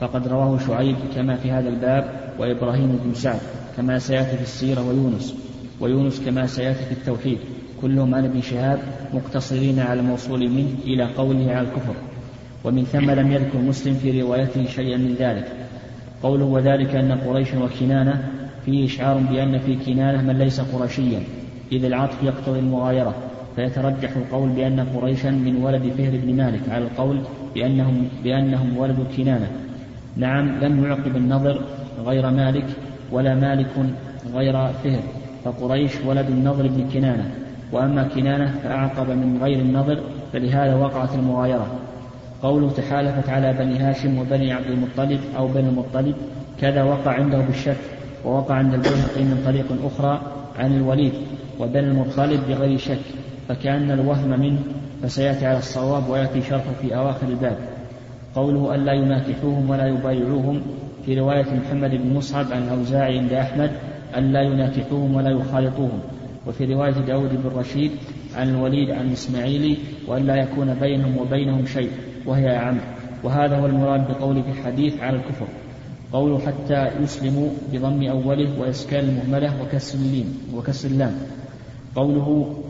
فقد 0.00 0.28
رواه 0.28 0.58
شعيب 0.58 0.96
كما 1.14 1.36
في 1.36 1.50
هذا 1.50 1.68
الباب 1.68 2.34
وإبراهيم 2.38 2.98
بن 3.04 3.14
سعد 3.14 3.40
كما 3.76 3.98
سيأتي 3.98 4.36
في 4.36 4.42
السيرة 4.42 4.88
ويونس 4.88 5.34
ويونس 5.80 6.20
كما 6.26 6.46
سيأتي 6.46 6.84
في 6.84 6.92
التوحيد. 6.92 7.38
كلهم 7.82 8.14
عن 8.14 8.24
ابن 8.24 8.40
شهاب 8.40 8.78
مقتصرين 9.14 9.80
على 9.80 10.00
الموصول 10.00 10.48
منه 10.50 10.70
إلى 10.84 11.04
قوله 11.04 11.52
على 11.52 11.68
الكفر. 11.68 11.94
ومن 12.64 12.84
ثم 12.84 13.10
لم 13.10 13.32
يذكر 13.32 13.58
مسلم 13.58 13.94
في 13.94 14.22
روايته 14.22 14.66
شيئا 14.66 14.96
من 14.96 15.14
ذلك. 15.18 15.52
قوله 16.22 16.44
وذلك 16.44 16.94
أن 16.94 17.12
قريش 17.12 17.54
وكنانة 17.54 18.28
فيه 18.64 18.86
إشعار 18.86 19.18
بأن 19.18 19.58
في 19.58 19.76
كنانة 19.76 20.22
من 20.22 20.38
ليس 20.38 20.60
قرشيا 20.60 21.22
إذ 21.72 21.84
العطف 21.84 22.22
يقتضي 22.22 22.58
المغايرة. 22.58 23.14
فيترجح 23.56 24.16
القول 24.16 24.48
بأن 24.48 24.86
قريشا 24.94 25.28
من 25.28 25.62
ولد 25.64 25.82
فهر 25.98 26.10
بن 26.24 26.36
مالك 26.36 26.60
على 26.70 26.84
القول 26.84 27.20
بأنهم, 27.54 28.08
بأنهم 28.24 28.76
ولد 28.76 29.06
كنانة. 29.16 29.50
نعم 30.16 30.60
لم 30.60 30.84
يعقب 30.84 31.16
النظر 31.16 31.60
غير 32.06 32.30
مالك 32.30 32.66
ولا 33.12 33.34
مالك 33.34 33.66
غير 34.34 34.52
فهر. 34.52 35.02
فقريش 35.44 35.92
ولد 36.06 36.26
النضر 36.26 36.66
بن 36.66 36.88
كنانة. 36.92 37.30
وأما 37.72 38.08
كنانة 38.14 38.54
فأعقب 38.62 39.10
من 39.10 39.38
غير 39.42 39.58
النضر 39.58 40.00
فلهذا 40.32 40.74
وقعت 40.74 41.14
المغايرة. 41.14 41.66
قوله 42.42 42.70
تحالفت 42.70 43.28
على 43.28 43.52
بني 43.52 43.78
هاشم 43.78 44.18
وبني 44.18 44.52
عبد 44.52 44.66
المطلب 44.66 45.20
أو 45.36 45.46
بني 45.46 45.68
المطلب 45.68 46.14
كذا 46.60 46.82
وقع 46.82 47.12
عنده 47.12 47.38
بالشك 47.38 47.76
ووقع 48.24 48.54
عند 48.54 48.74
البيهقي 48.74 49.24
من 49.24 49.42
طريق 49.46 49.66
أخرى 49.84 50.20
عن 50.58 50.76
الوليد. 50.76 51.12
وبني 51.60 51.80
المطلب 51.80 52.40
بغير 52.48 52.78
شك 52.78 52.98
فكأن 53.48 53.90
الوهم 53.90 54.40
منه 54.40 54.58
فسيأتي 55.02 55.46
على 55.46 55.58
الصواب 55.58 56.08
ويأتي 56.08 56.42
شرحه 56.42 56.72
في 56.82 56.96
أواخر 56.96 57.28
الباب. 57.28 57.56
قوله 58.34 58.74
ألا 58.74 58.92
يناكحوهم 58.92 59.70
ولا 59.70 59.86
يبايعوهم 59.86 60.62
في 61.06 61.20
رواية 61.20 61.44
محمد 61.44 61.90
بن 61.90 62.14
مصعب 62.14 62.52
عن 62.52 62.62
الأوزاعي 62.62 63.18
عند 63.18 63.32
أحمد 63.32 63.70
أن 64.16 64.32
لا 64.32 64.42
يناكحوهم 64.42 65.14
ولا 65.14 65.30
يخالطوهم. 65.30 66.00
وفي 66.46 66.64
رواية 66.74 66.92
داود 66.92 67.30
بن 67.30 67.58
رشيد 67.58 67.90
عن 68.36 68.48
الوليد 68.48 68.90
عن 68.90 69.06
الإسماعيلي 69.06 69.76
وأن 70.06 70.26
لا 70.26 70.36
يكون 70.36 70.74
بينهم 70.74 71.18
وبينهم 71.18 71.66
شيء 71.66 71.90
وهي 72.26 72.56
أعم. 72.56 72.76
وهذا 73.22 73.58
هو 73.58 73.66
المراد 73.66 74.08
بقوله 74.08 74.42
في 74.42 74.50
الحديث 74.50 75.00
على 75.00 75.16
الكفر. 75.16 75.46
قوله 76.12 76.38
حتى 76.38 76.90
يسلموا 77.02 77.48
بضم 77.72 78.02
أوله 78.06 78.60
وإسكان 78.60 79.04
المهملة 79.04 79.62
وكسر 79.62 79.98
اللين 79.98 80.38
وكسر 80.54 80.88
اللام. 80.88 81.18
قوله 81.96 82.62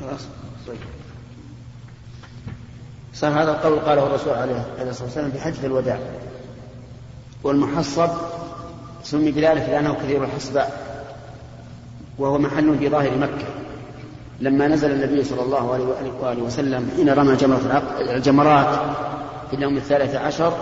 خلاص 0.00 0.20
طيب. 0.66 0.76
صار 3.14 3.42
هذا 3.42 3.50
القول 3.50 3.78
قاله 3.78 4.06
الرسول 4.06 4.32
عليه 4.32 4.66
الصلاة 4.80 5.04
والسلام 5.04 5.30
في 5.30 5.40
حجة 5.40 5.66
الوداع. 5.66 5.98
والمحصب 7.42 8.08
سمي 9.02 9.30
بذلك 9.30 9.62
لأنه 9.68 9.94
كثير 9.94 10.24
الحصباء 10.24 10.84
وهو 12.18 12.38
محل 12.38 12.78
في 12.78 12.88
ظاهر 12.88 13.18
مكة. 13.18 13.46
لما 14.40 14.68
نزل 14.68 14.90
النبي 14.90 15.24
صلى 15.24 15.42
الله 15.42 15.72
عليه 15.74 15.84
وآله 16.20 16.42
وسلم 16.42 16.90
حين 16.96 17.08
رمى 17.08 17.36
جمرة 17.36 17.82
الجمرات 18.00 18.96
في 19.50 19.56
اليوم 19.56 19.76
الثالث 19.76 20.14
عشر 20.14 20.56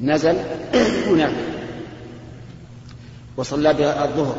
نزل 0.00 0.36
هناك 1.06 1.59
وصلى 3.36 3.74
بها 3.74 4.04
الظهر 4.04 4.36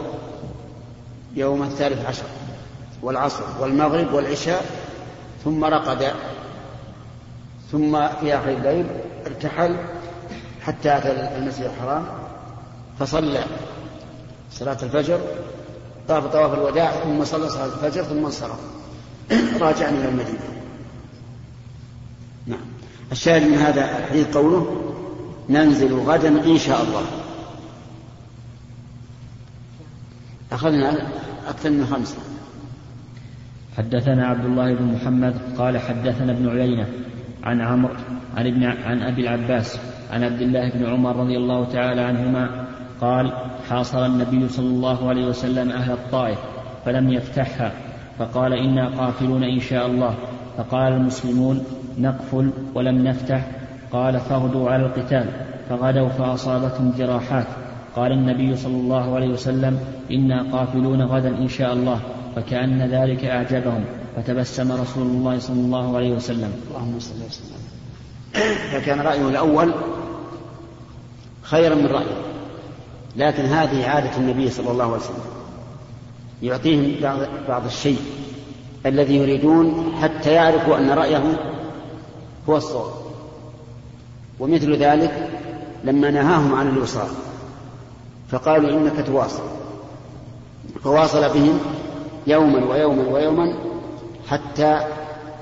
يوم 1.36 1.64
الثالث 1.64 2.06
عشر 2.06 2.24
والعصر 3.02 3.44
والمغرب 3.60 4.14
والعشاء 4.14 4.66
ثم 5.44 5.64
رقد 5.66 6.14
ثم 7.72 8.08
في 8.08 8.36
آخر 8.36 8.50
الليل 8.50 8.86
ارتحل 9.28 9.78
حتى 10.62 10.98
أتى 10.98 11.12
المسجد 11.38 11.64
الحرام 11.64 12.06
فصلى 13.00 13.44
صلاة 14.52 14.78
الفجر 14.84 15.20
طاف 16.08 16.26
طواف 16.26 16.54
الوداع 16.54 16.92
ثم 16.92 17.26
صلى 17.26 17.50
صلاة 17.50 17.66
الفجر 17.66 18.04
ثم 18.04 18.26
انصرف. 18.26 18.60
راجعا 19.62 19.90
إلى 19.90 20.10
المدينة. 20.10 20.40
نعم. 22.46 22.60
الشاهد 23.12 23.48
من 23.48 23.58
هذا 23.58 24.00
الحديث 24.00 24.38
قوله 24.38 24.82
ننزل 25.50 26.00
غدا 26.00 26.30
إن 26.30 26.58
شاء 26.58 26.82
الله. 26.82 27.06
أخذنا 30.62 30.94
أكثر 31.50 31.70
من 31.70 31.86
خمسة. 31.86 32.18
حدثنا 33.78 34.28
عبد 34.28 34.46
الله 34.46 34.74
بن 34.74 34.86
محمد 34.86 35.34
قال 35.58 35.78
حدثنا 35.78 36.32
ابن 36.32 36.50
عيينة 36.50 36.88
عن 37.44 37.62
عمرو 37.62 37.94
عن 38.38 38.48
ابن 38.48 38.64
عن 38.64 39.02
أبي 39.02 39.22
العباس 39.22 39.80
عن 40.12 40.24
عبد 40.24 40.42
الله 40.42 40.70
بن 40.70 40.86
عمر 40.86 41.16
رضي 41.16 41.38
الله 41.38 41.66
تعالى 41.66 42.02
عنهما 42.02 42.66
قال 43.02 43.32
حاصر 43.70 44.06
النبي 44.06 44.50
صلى 44.50 44.66
الله 44.66 45.10
عليه 45.10 45.26
وسلم 45.26 45.72
أهل 45.72 45.92
الطائف 45.92 46.40
فلم 46.86 47.14
يفتحها 47.14 47.72
فقال 48.20 48.54
إنا 48.54 48.90
قافلون 48.90 49.44
إن 49.44 49.60
شاء 49.60 49.88
الله. 49.88 50.16
فقال 50.58 50.94
المسلمون 50.94 51.64
نقفل 52.00 52.52
ولم 52.76 53.08
نفتح. 53.08 53.48
قال 53.92 54.20
فاغدوا 54.20 54.70
على 54.70 54.86
القتال. 54.86 55.26
فغدوا 55.70 56.10
فأصابتهم 56.10 56.94
جراحات. 56.98 57.48
قال 57.96 58.12
النبي 58.12 58.56
صلى 58.56 58.76
الله 58.76 59.16
عليه 59.16 59.28
وسلم 59.28 59.80
إنا 60.12 60.44
قافلون 60.52 61.02
غدا 61.02 61.30
إن 61.30 61.48
شاء 61.48 61.74
الله. 61.74 62.00
فكأن 62.36 62.82
ذلك 62.82 63.26
أعجبهم 63.26 63.84
فتبسم 64.16 64.72
رسول 64.72 65.08
الله 65.08 65.40
صلى 65.40 65.60
الله 65.60 65.98
عليه 65.98 66.12
وسلم. 66.12 66.54
اللهم 66.70 67.00
صل 67.00 67.16
وسلم. 67.28 67.62
فكان 68.72 69.02
رأيه 69.02 69.30
الأول 69.30 69.74
خيرا 71.42 71.76
من 71.76 71.86
رأيه 71.86 72.22
لكن 73.18 73.46
هذه 73.46 73.88
عادة 73.88 74.18
النبي 74.18 74.50
صلى 74.50 74.72
الله 74.72 74.84
عليه 74.84 74.96
وسلم. 74.96 75.26
يعطيهم 76.44 76.96
بعض, 77.02 77.20
بعض 77.48 77.66
الشيء 77.66 78.00
الذي 78.86 79.16
يريدون 79.16 79.96
حتى 80.02 80.32
يعرفوا 80.32 80.78
أن 80.78 80.90
رأيه 80.90 81.24
هو 82.50 82.58
الصواب. 82.58 82.92
ومثل 84.40 84.76
ذلك 84.76 85.30
لما 85.84 86.12
نهاهم 86.12 86.56
عن 86.56 86.68
الوصال 86.68 87.08
فقالوا 88.32 88.70
إنك 88.70 89.06
تواصل. 89.06 89.44
فواصل 90.84 91.34
بهم 91.34 91.60
يوما 92.28 92.66
ويوما 92.66 93.08
ويوما 93.08 93.54
حتى 94.28 94.80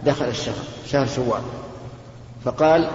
دخل 0.05 0.25
الشهر 0.25 0.55
شهر 0.87 1.05
شوال. 1.05 1.41
فقال 2.45 2.89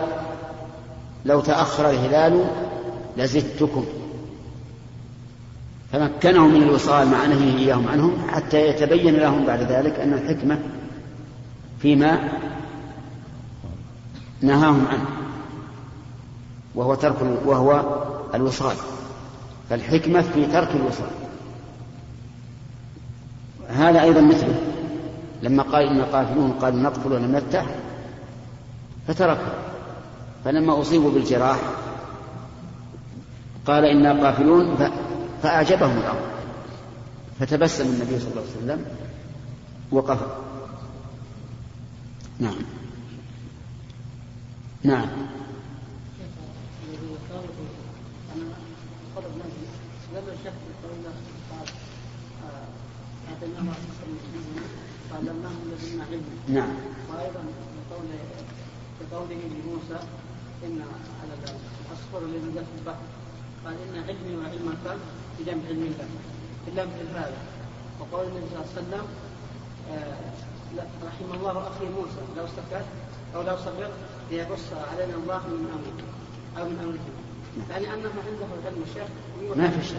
لو 1.25 1.41
تأخر 1.41 1.91
الهلال 1.91 2.45
لزدتكم. 3.17 3.85
فمكنهم 5.93 6.55
من 6.55 6.63
الوصال 6.63 7.09
مع 7.09 7.27
نهيه 7.27 7.59
إياهم 7.59 7.89
عنهم 7.89 8.29
حتى 8.29 8.69
يتبين 8.69 9.15
لهم 9.15 9.47
بعد 9.47 9.61
ذلك 9.61 10.01
أن 10.01 10.13
الحكمة 10.13 10.59
فيما 11.79 12.29
نهاهم 14.41 14.87
عنه 14.87 15.05
وهو 16.75 16.95
ترك 16.95 17.17
وهو 17.47 17.85
الوصال. 18.35 18.77
فالحكمة 19.71 20.23
في 20.23 20.47
ترك 20.47 20.71
الوصال 20.71 21.11
هذا 23.69 24.03
أيضا 24.03 24.21
مثله. 24.21 24.61
لما 25.43 25.63
قال 25.63 25.89
إن 25.89 26.03
قافلون 26.03 26.51
قالوا 26.51 26.81
ندخل 26.81 27.13
ولم 27.13 27.33
نفتح 27.33 27.67
فتركوا. 29.09 29.53
فلما 30.45 30.81
أصيبوا 30.81 31.11
بالجراح 31.11 31.59
قال 33.67 33.85
إنا 33.85 34.27
قافلون 34.27 34.77
فأعجبهم 35.43 35.99
الأمر. 35.99 36.23
فتبسم 37.41 37.85
النبي 37.85 38.19
صلى 38.19 38.31
الله 38.31 38.43
عليه 38.43 38.65
وسلم 38.65 38.85
وقف. 39.91 40.19
نعم. 42.39 42.55
نعم. 44.83 45.09
نعم. 56.49 56.75
وأيضا 57.11 57.43
بقوله 59.01 59.41
لموسى 59.55 59.99
إن 60.65 60.81
على 61.21 61.35
الاصفر 61.35 62.27
الذي 62.27 62.53
في 62.53 62.79
البحر 62.79 63.07
قال 63.65 63.75
إن 63.75 64.03
علمي 64.09 64.37
وعلم 64.37 64.75
الكلب 64.75 65.01
بجنب 65.41 65.65
علم 65.69 65.83
الله 65.83 66.09
الا 66.69 66.85
مثل 66.85 67.09
هذا 67.15 67.39
وقول 68.01 68.27
النبي 68.27 68.47
صلى 68.51 68.57
الله 68.61 68.69
عليه 68.77 68.81
وسلم 68.81 69.07
آه 69.91 70.45
رحم 71.07 71.33
الله 71.35 71.69
أخي 71.69 71.85
موسى 71.85 72.21
لو 72.37 72.47
سكت 72.47 72.85
أو 73.35 73.43
لو 73.43 73.57
صبر 73.57 73.91
ليقص 74.31 74.73
علينا 74.93 75.15
الله 75.15 75.39
من 75.39 75.71
أمره 75.75 76.05
أو 76.63 76.69
من 76.69 76.79
أمره. 76.85 77.24
يعني 77.71 77.87
أنه 77.87 77.95
عنده 77.95 78.47
علم 78.67 78.79
ما 79.57 79.71
في 79.71 79.89
شك. 79.89 79.97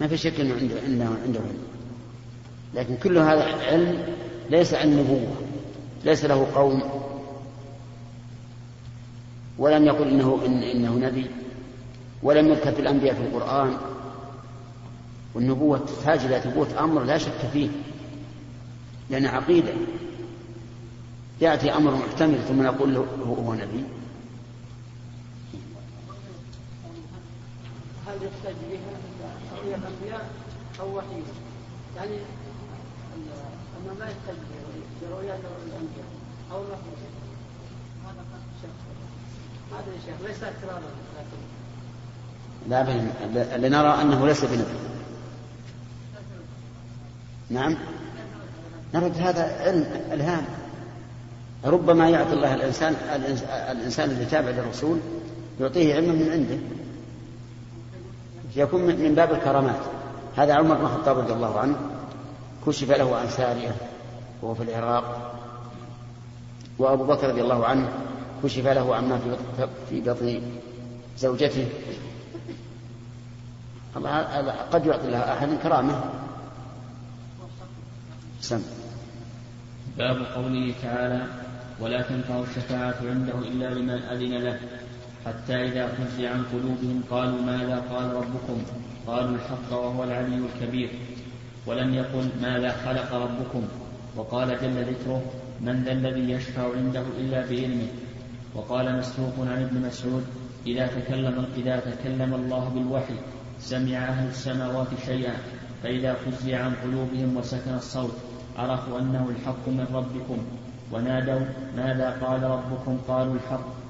ما 0.00 0.06
في 0.06 0.16
شك 0.16 0.40
إنه 0.40 0.54
عنده 0.54 0.86
إنه 0.86 1.18
عنده 1.24 1.40
علم. 1.40 1.58
لكن 2.74 2.96
كل 2.96 3.18
هذا 3.18 3.42
علم 3.42 4.14
ليس 4.50 4.74
عن 4.74 4.96
نبوة. 4.96 5.36
ليس 6.04 6.24
له 6.24 6.46
قوم. 6.54 6.82
ولم 9.58 9.84
يقل 9.84 10.08
انه 10.08 10.42
إن 10.46 10.62
إنه 10.62 10.94
نبي. 10.94 11.26
ولم 12.22 12.48
يذكر 12.48 12.72
في 12.72 12.80
الأنبياء 12.80 13.14
في 13.14 13.20
القرآن. 13.20 13.76
والنبوة 15.34 15.78
تحتاج 15.78 16.20
إلى 16.24 16.40
ثبوت 16.40 16.72
أمر 16.72 17.04
لا 17.04 17.18
شك 17.18 17.48
فيه. 17.52 17.68
لأن 19.10 19.26
عقيدة. 19.26 19.72
يأتي 21.40 21.72
أمر 21.72 21.94
محتمل 21.94 22.38
ثم 22.48 22.62
نقول 22.62 22.94
له 22.94 23.06
هو 23.26 23.54
نبي. 23.54 23.84
هل 28.18 28.24
يحتاج 28.24 28.54
بها 28.70 28.80
تقوية 29.56 29.74
الأنبياء 29.74 30.30
أو 30.80 30.96
وحي 30.96 31.22
يعني 31.96 32.16
أنه 33.16 33.98
لا 33.98 34.04
يحتاج 34.04 34.36
برؤيات 35.02 35.38
الأنبياء 35.66 36.06
أو 36.52 36.62
الوحي 36.62 36.80
هذا 38.04 38.24
هذا 39.72 39.92
يا 39.94 40.00
شيخ 40.06 40.28
ليس 40.28 40.42
اعتراضا 40.42 40.86
لكن. 41.16 41.38
لا 42.68 42.82
بل 42.82 43.62
لنرى 43.62 44.02
أنه 44.02 44.26
ليس 44.26 44.44
بنبي 44.44 44.64
نعم. 47.50 47.76
نرد 48.94 49.18
هذا 49.18 49.60
علم 49.60 49.86
إلهام. 50.12 50.44
ربما 51.64 52.10
يعطي 52.10 52.32
الله 52.32 52.54
الإنسان 52.54 52.94
الإنسان 53.70 54.10
اللي 54.10 54.24
تابع 54.24 54.50
للرسول 54.50 54.98
يعطيه 55.60 55.94
علما 55.94 56.12
من 56.12 56.30
عنده. 56.32 56.58
يكون 58.58 58.82
من 58.82 59.14
باب 59.14 59.32
الكرامات. 59.32 59.80
هذا 60.36 60.54
عمر 60.54 60.74
بن 60.74 60.84
الخطاب 60.84 61.18
رضي 61.18 61.32
الله 61.32 61.60
عنه 61.60 61.76
كشف 62.66 62.90
له 62.90 63.16
عن 63.16 63.28
سارية 63.28 63.74
وهو 64.42 64.54
في 64.54 64.62
العراق. 64.62 65.34
وأبو 66.78 67.04
بكر 67.04 67.28
رضي 67.28 67.42
الله 67.42 67.66
عنه 67.66 67.88
كشف 68.44 68.66
له 68.66 68.96
عما 68.96 69.20
في 69.90 70.00
بطن 70.00 70.42
زوجته. 71.18 71.68
الله 73.96 74.22
قد 74.72 74.86
يعطي 74.86 75.10
لها 75.10 75.32
أحد 75.32 75.48
كرامة. 75.62 76.04
سم. 78.40 78.62
باب 79.98 80.16
قوله 80.34 80.74
تعالى 80.82 81.26
ولا 81.80 82.02
تنفع 82.02 82.40
الشفاعة 82.50 82.96
عنده 83.02 83.34
إلا 83.38 83.74
لمن 83.74 83.90
أذن 83.90 84.34
له. 84.44 84.58
حتى 85.28 85.54
إذا 85.54 85.86
فزع 85.86 86.30
عن 86.30 86.44
قلوبهم 86.52 87.02
قالوا 87.10 87.42
ماذا 87.42 87.84
قال 87.90 88.14
ربكم؟ 88.14 88.62
قالوا 89.06 89.34
الحق 89.34 89.72
وهو 89.72 90.04
العلي 90.04 90.40
الكبير. 90.46 90.90
ولم 91.66 91.94
يقل 91.94 92.28
ماذا 92.42 92.68
خلق 92.68 93.14
ربكم؟ 93.14 93.62
وقال 94.16 94.48
جل 94.48 94.84
ذكره 94.84 95.22
من 95.60 95.84
ذا 95.84 95.92
الذي 95.92 96.30
يشفع 96.30 96.62
عنده 96.76 97.04
إلا 97.20 97.40
بعلمه 97.40 97.88
وقال 98.54 98.98
مسروق 98.98 99.34
عن 99.38 99.62
ابن 99.62 99.86
مسعود 99.86 100.24
إذا 100.66 100.86
تكلم 100.86 101.46
إذا 101.56 101.80
تكلم 101.80 102.34
الله 102.34 102.68
بالوحي 102.68 103.14
سمع 103.58 103.98
أهل 103.98 104.28
السماوات 104.28 104.88
شيئا 105.06 105.34
فإذا 105.82 106.14
فزع 106.14 106.64
عن 106.64 106.72
قلوبهم 106.84 107.36
وسكن 107.36 107.74
الصوت 107.74 108.14
عرفوا 108.56 108.98
أنه 108.98 109.28
الحق 109.28 109.68
من 109.68 109.86
ربكم 109.94 110.38
ونادوا 110.92 111.46
ماذا 111.76 112.10
قال 112.10 112.42
ربكم؟ 112.42 112.98
قالوا 113.08 113.34
الحق. 113.34 113.87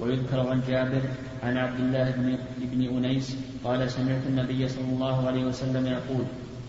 ويذكر 0.00 0.40
عن 0.40 0.60
جابر 0.68 1.02
عن 1.42 1.56
عبد 1.56 1.80
الله 1.80 2.10
بن, 2.10 2.38
بن 2.58 2.96
أنيس 2.96 3.36
قال 3.64 3.90
سمعت 3.90 4.26
النبي 4.26 4.68
صلى 4.68 4.84
الله 4.92 5.26
عليه 5.26 5.44
وسلم 5.44 5.86
يقول 5.86 6.24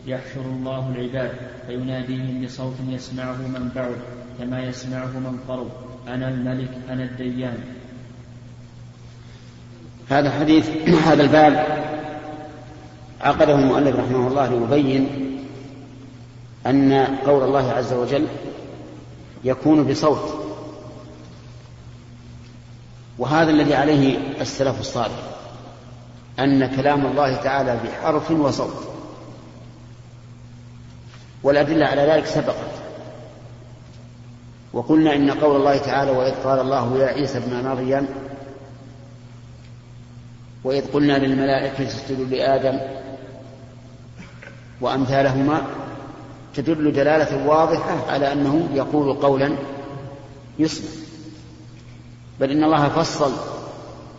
يحشر 0.07 0.41
الله 0.41 0.89
العباد 0.95 1.31
فيناديهم 1.67 2.45
بصوت 2.45 2.75
يسمعه 2.89 3.37
من 3.47 3.69
بعد 3.75 3.95
كما 4.39 4.63
يسمعه 4.63 5.19
من 5.19 5.39
قرب 5.47 5.69
أنا 6.07 6.29
الملك 6.29 6.69
أنا 6.89 7.03
الديان. 7.03 7.57
هذا 10.09 10.27
الحديث 10.27 10.69
هذا 11.07 11.23
الباب 11.23 11.81
عقده 13.21 13.55
المؤلف 13.55 13.95
رحمه 13.95 14.27
الله 14.27 14.49
ليبين 14.49 15.07
أن 16.65 16.93
قول 17.25 17.43
الله 17.43 17.71
عز 17.71 17.93
وجل 17.93 18.25
يكون 19.43 19.83
بصوت. 19.83 20.40
وهذا 23.21 23.51
الذي 23.51 23.75
عليه 23.75 24.17
السلف 24.41 24.79
الصالح 24.79 25.23
أن 26.39 26.75
كلام 26.75 27.05
الله 27.05 27.35
تعالى 27.35 27.79
بحرف 27.83 28.31
وصوت. 28.31 28.87
والأدلة 31.43 31.85
على 31.85 32.01
ذلك 32.01 32.25
سبقت. 32.25 32.71
وقلنا 34.73 35.15
إن 35.15 35.31
قول 35.31 35.55
الله 35.55 35.77
تعالى 35.77 36.11
وإذ 36.11 36.33
قال 36.43 36.59
الله 36.59 36.97
يا 36.97 37.07
عيسى 37.07 37.37
ابن 37.37 37.63
مريم 37.69 38.07
وإذ 40.63 40.91
قلنا 40.91 41.17
للملائكة 41.17 41.87
اسجدوا 41.87 42.25
لآدم 42.25 42.79
وأمثالهما 44.81 45.61
تدل 46.55 46.91
دلالة 46.91 47.47
واضحة 47.47 48.11
على 48.11 48.33
أنه 48.33 48.69
يقول 48.73 49.13
قولا 49.13 49.55
يسمع 50.59 51.00
بل 52.41 52.51
إن 52.51 52.63
الله 52.63 52.89
فصل 52.89 53.31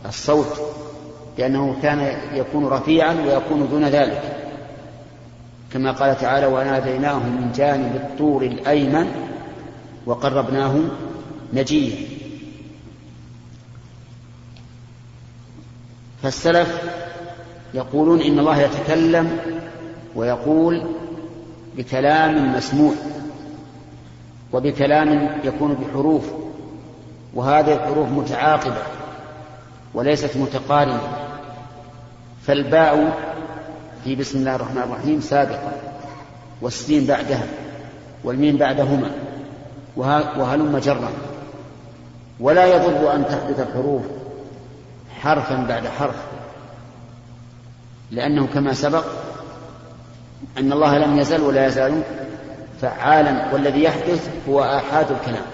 الصوت 0.06 0.60
لأنه 1.38 1.76
كان 1.82 2.16
يكون 2.34 2.66
رفيعا 2.66 3.14
ويكون 3.26 3.68
دون 3.70 3.84
ذلك. 3.84 4.22
كما 5.72 5.92
قال 5.92 6.18
تعالى 6.18 6.46
وناديناه 6.46 7.18
من 7.18 7.52
جانب 7.56 7.96
الطور 7.96 8.42
الأيمن 8.42 9.06
وقربناه 10.06 10.74
نجيا 11.52 11.96
فالسلف 16.22 16.82
يقولون 17.74 18.20
إن 18.20 18.38
الله 18.38 18.60
يتكلم 18.60 19.38
ويقول 20.16 20.86
بكلام 21.76 22.56
مسموع 22.56 22.94
وبكلام 24.52 25.40
يكون 25.44 25.74
بحروف 25.74 26.41
وهذه 27.34 27.72
الحروف 27.74 28.08
متعاقبة 28.08 28.82
وليست 29.94 30.36
متقارنة 30.36 31.00
فالباء 32.46 33.18
في 34.04 34.16
بسم 34.16 34.38
الله 34.38 34.54
الرحمن 34.54 34.82
الرحيم 34.82 35.20
سابقة 35.20 35.72
والسين 36.60 37.06
بعدها 37.06 37.46
والميم 38.24 38.56
بعدهما 38.56 39.10
وهلم 39.96 40.78
جرا. 40.78 41.10
ولا 42.40 42.66
يضر 42.66 43.14
أن 43.14 43.24
تحدث 43.24 43.60
الحروف 43.60 44.02
حرفا 45.20 45.66
بعد 45.68 45.86
حرف 45.86 46.16
لأنه 48.10 48.46
كما 48.46 48.72
سبق 48.72 49.04
أن 50.58 50.72
الله 50.72 50.98
لم 50.98 51.18
يزل 51.18 51.40
ولا 51.40 51.66
يزال 51.66 52.02
فعالا 52.80 53.54
والذي 53.54 53.82
يحدث 53.82 54.30
هو 54.48 54.62
آحاد 54.62 55.06
الكلام. 55.10 55.44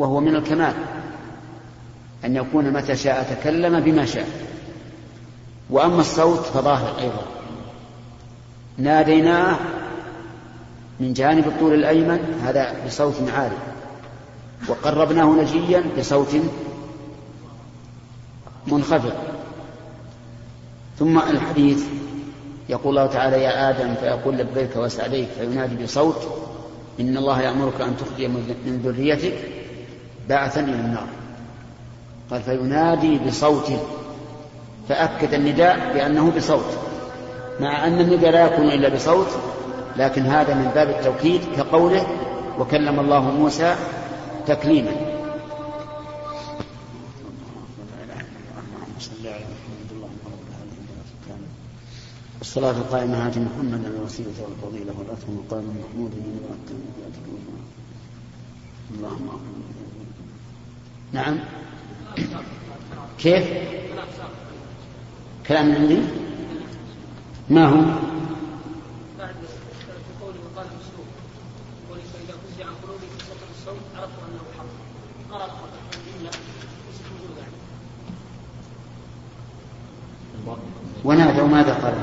وهو 0.00 0.20
من 0.20 0.36
الكمال 0.36 0.74
أن 2.24 2.36
يكون 2.36 2.72
متى 2.72 2.96
شاء 2.96 3.36
تكلم 3.40 3.80
بما 3.80 4.04
شاء. 4.04 4.28
وأما 5.70 6.00
الصوت 6.00 6.38
فظاهر 6.38 6.98
أيضا. 6.98 7.22
ناديناه 8.78 9.56
من 11.00 11.12
جانب 11.12 11.46
الطول 11.46 11.74
الأيمن 11.74 12.40
هذا 12.44 12.86
بصوت 12.86 13.14
عالي. 13.36 13.56
وقربناه 14.68 15.24
نجيا 15.24 15.84
بصوت 15.98 16.36
منخفض. 18.66 19.12
ثم 20.98 21.18
الحديث 21.18 21.84
يقول 22.68 22.98
الله 22.98 23.12
تعالى 23.12 23.42
يا 23.42 23.70
آدم 23.70 23.94
فيقول 23.94 24.36
لبيك 24.36 24.76
وسعديك 24.76 25.28
فينادي 25.28 25.84
بصوت 25.84 26.28
إن 27.00 27.16
الله 27.16 27.40
يأمرك 27.42 27.80
أن 27.80 27.96
تخرج 27.96 28.24
من 28.66 28.80
ذريتك 28.84 29.59
بعثا 30.30 30.60
إلى 30.60 30.80
النار. 30.80 31.06
قال 32.30 32.42
فينادي 32.42 33.18
بصوت 33.18 33.72
فأكد 34.88 35.34
النداء 35.34 35.94
بأنه 35.94 36.30
بصوت 36.30 36.78
مع 37.60 37.86
أن 37.86 38.00
النداء 38.00 38.30
لا 38.30 38.46
يكون 38.46 38.66
إلا 38.66 38.88
بصوت 38.88 39.28
لكن 39.96 40.22
هذا 40.22 40.54
من 40.54 40.70
باب 40.74 40.88
التوكيد 40.90 41.40
كقوله 41.56 42.06
وكلم 42.58 43.00
الله 43.00 43.20
موسى 43.20 43.76
تكليما. 44.46 44.90
الصلاة 52.40 52.70
القائمة 52.70 53.28
آت 53.28 53.38
محمدا 53.38 53.88
الوسيلة 53.88 54.28
والفضيلة 54.42 54.92
والأثم 54.98 55.32
مقام 55.32 55.64
محمود 55.80 56.12
اللهم 58.94 59.28
نعم. 61.12 61.38
كيف؟ 63.18 63.44
كلام 65.46 65.74
عندي؟ 65.74 65.98
ما 67.50 67.66
هو؟ 67.66 67.80
بعد 69.18 69.34
قوله 70.20 70.38
وقال 70.44 70.66
مسلوب 70.66 71.06
قوله 71.88 72.02
فإذا 72.12 72.38
فزع 72.38 72.66
عن 72.66 72.74
قلوبهم 72.82 73.18
في 73.18 73.58
الصوت 73.58 73.84
عرفوا 73.96 74.22
أنه 74.28 74.42
حق 74.58 74.64
قرأ 75.30 75.48
الجملة 75.94 76.30
ونادوا 81.04 81.48
ماذا 81.48 81.74
قال 81.74 81.94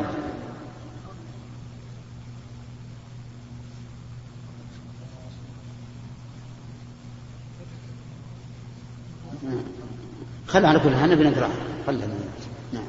خلها 10.57 10.69
على 10.69 10.79
كل 10.79 10.95
حال 10.95 11.09
نبي 11.09 11.23
نقراها 11.23 11.51
خلها 11.87 12.07
نعم. 12.73 12.83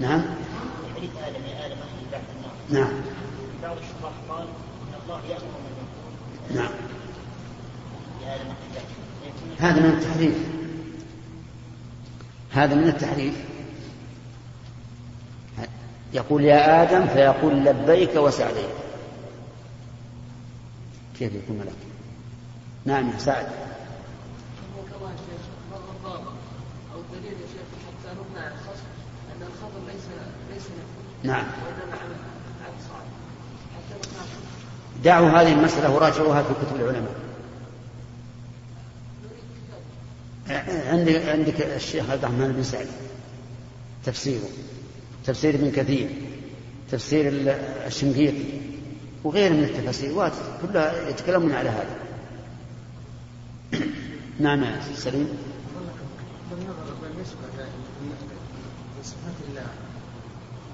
نعم. 0.00 0.22
حديث 0.96 1.10
آدم 1.26 1.44
يا 1.46 1.74
بعد 2.12 2.22
النار 2.36 2.84
نعم. 2.84 2.92
بعض 3.62 3.76
الشراح 3.76 4.12
قال 4.28 4.42
ان 4.42 4.94
الله 5.04 5.20
يامر 5.30 5.42
من 6.50 6.56
نعم. 6.56 6.70
هذا 9.58 9.80
من 9.80 9.90
التحريف. 9.90 10.34
هذا 12.50 12.74
من 12.74 12.88
التحريف. 12.88 13.34
يقول 16.12 16.44
يا 16.44 16.82
آدم 16.82 17.06
فيقول 17.06 17.64
لبيك 17.64 18.16
وسعديك. 18.16 18.68
كيف 21.18 21.34
يكون 21.34 21.58
ملك؟ 21.58 21.76
نعم 22.84 23.10
يا 23.10 23.18
سعد. 23.18 23.46
نعم. 31.26 31.44
دعوا 35.04 35.28
هذه 35.28 35.52
المسألة 35.52 35.94
وراجعوها 35.94 36.42
في 36.42 36.48
كتب 36.54 36.76
العلماء. 36.76 37.14
عندك 40.90 41.28
عندك 41.28 41.60
الشيخ 41.62 42.10
عبد 42.10 42.24
الرحمن 42.24 42.52
بن 42.52 42.62
سعد 42.62 42.86
تفسيره. 44.04 44.48
تفسير 45.24 45.54
ابن 45.54 45.70
كثير. 45.70 46.08
تفسير 46.90 47.32
الشنقيطي. 47.86 48.60
وغيره 49.24 49.52
من 49.52 49.64
التفاسير. 49.64 50.30
كلها 50.62 51.08
يتكلمون 51.08 51.52
على 51.52 51.68
هذا. 51.70 51.96
نعم 54.40 54.64
يا 54.64 54.80
سليم. 54.96 55.28
بالنسبة 57.02 57.38
لصفات 59.00 59.34
الله. 59.48 59.66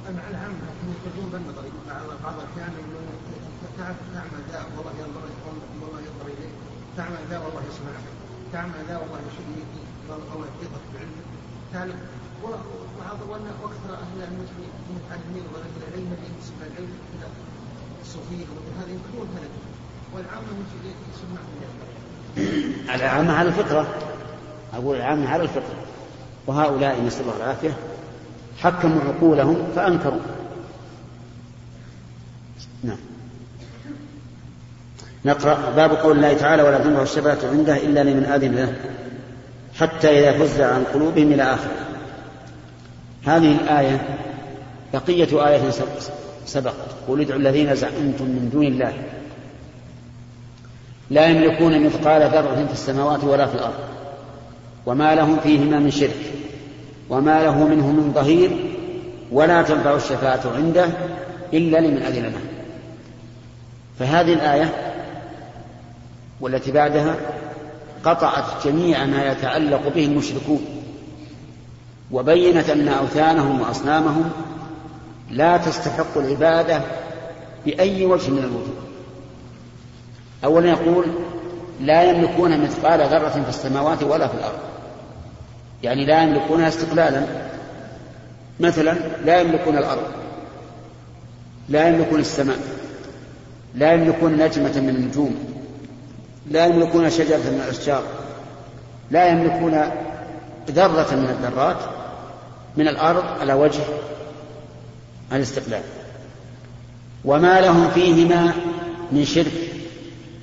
المعنى 0.08 0.36
عام 0.42 0.54
لكن 0.66 0.86
يخرجون 0.94 1.26
بالنظر 1.32 1.64
بعض 2.24 2.34
الأحيان 2.42 2.72
تعمل 3.78 4.42
ذا 4.52 4.60
والله 4.76 4.92
ينظر 5.02 5.24
والله 5.80 6.00
ينظر 6.08 6.26
إليه. 6.34 6.52
تعمل 6.96 7.22
ذا 7.30 7.38
والله 7.38 7.62
يسمعك 7.70 8.06
تعمل 8.52 8.78
ذا 8.88 8.96
والله 9.00 9.18
يشيء 9.28 9.66
والله 10.08 10.46
يضحك 10.62 10.86
بعلمك 10.94 11.28
تعلم 11.72 11.98
وأن 13.28 13.46
أكثر 13.64 13.94
أهل 13.94 14.12
العلم 14.18 14.46
المتعلمين 14.90 15.44
ورجل 15.52 15.82
العلم 15.88 16.16
ينسب 16.26 16.54
العلم 16.60 16.94
إلى 17.14 17.26
الصوفية 18.02 18.44
هذا 18.80 18.90
ينكرون 18.90 19.28
هذا 19.36 19.48
والعامة 20.14 20.46
يسمعون 21.14 21.62
العامة 22.94 23.32
على 23.32 23.48
الفطرة. 23.48 23.86
أقول 24.74 24.96
العامة 24.96 25.28
على 25.28 25.42
الفطرة. 25.42 25.84
وهؤلاء 26.46 27.02
نسأل 27.02 27.20
الله 27.20 27.36
العافية. 27.36 27.76
حكموا 28.58 29.00
عقولهم 29.08 29.56
فأنكروا. 29.76 30.20
نعم. 32.84 32.98
نقرأ 35.24 35.70
باب 35.76 35.90
قول 35.90 36.16
الله 36.16 36.32
تعالى 36.32 36.62
ولا 36.62 36.78
تنفع 36.78 37.02
الشفاعة 37.02 37.38
عنده 37.50 37.76
إلا 37.76 38.00
لمن 38.00 38.24
آذن 38.24 38.54
له 38.54 38.74
حتى 39.74 40.18
إذا 40.18 40.38
فزع 40.38 40.74
عن 40.74 40.84
قلوبهم 40.94 41.32
إلى 41.32 41.42
آخره. 41.42 41.92
هذه 43.24 43.52
الآية 43.52 44.18
بقية 44.92 45.48
آية 45.48 45.70
سبقت 46.46 46.90
قل 47.08 47.20
ادعوا 47.20 47.40
الذين 47.40 47.74
زعمتم 47.74 48.24
من 48.24 48.50
دون 48.52 48.66
الله 48.66 48.92
لا 51.10 51.26
يملكون 51.26 51.86
مثقال 51.86 52.22
ذرة 52.22 52.64
في 52.66 52.72
السماوات 52.72 53.24
ولا 53.24 53.46
في 53.46 53.54
الأرض 53.54 53.74
وما 54.86 55.14
لهم 55.14 55.40
فيهما 55.40 55.78
من 55.78 55.90
شرك 55.90 56.41
وما 57.10 57.42
له 57.42 57.64
منه 57.64 57.86
من 57.86 58.12
ظهير 58.14 58.50
ولا 59.32 59.62
تنفع 59.62 59.94
الشفاعة 59.94 60.40
عنده 60.56 60.86
إلا 61.52 61.78
لمن 61.78 62.02
أذن 62.02 62.22
له. 62.22 62.40
فهذه 63.98 64.32
الآية 64.32 64.92
والتي 66.40 66.72
بعدها 66.72 67.14
قطعت 68.04 68.66
جميع 68.66 69.06
ما 69.06 69.32
يتعلق 69.32 69.88
به 69.94 70.04
المشركون 70.04 70.64
وبينت 72.10 72.70
أن 72.70 72.88
أوثانهم 72.88 73.60
وأصنامهم 73.60 74.30
لا 75.30 75.56
تستحق 75.56 76.18
العبادة 76.18 76.80
بأي 77.66 78.06
وجه 78.06 78.30
من 78.30 78.38
الوجوه. 78.38 78.82
أولا 80.44 80.68
يقول 80.68 81.04
لا 81.80 82.02
يملكون 82.02 82.60
مثقال 82.60 83.00
ذرة 83.00 83.28
في 83.28 83.48
السماوات 83.48 84.02
ولا 84.02 84.26
في 84.26 84.34
الأرض. 84.34 84.58
يعني 85.82 86.04
لا 86.04 86.22
يملكونها 86.22 86.68
استقلالا. 86.68 87.26
مثلا 88.60 88.94
لا 89.24 89.40
يملكون 89.40 89.78
الأرض 89.78 90.06
لا 91.68 91.88
يملكون 91.88 92.20
السماء 92.20 92.58
لا 93.74 93.92
يملكون 93.92 94.32
نجمة 94.32 94.80
من 94.80 94.88
النجوم 94.88 95.34
لا 96.50 96.66
يملكون 96.66 97.10
شجرة 97.10 97.36
من 97.36 97.62
الأشجار 97.64 98.02
لا 99.10 99.28
يملكون 99.28 99.72
ذرة 100.70 101.14
من 101.14 101.28
الذرات 101.28 101.76
من 102.76 102.88
الأرض 102.88 103.24
على 103.40 103.52
وجه 103.52 103.80
الاستقلال. 105.32 105.82
وما 107.24 107.60
لهم 107.60 107.90
فيهما 107.90 108.52
من 109.12 109.24
شرك 109.24 109.52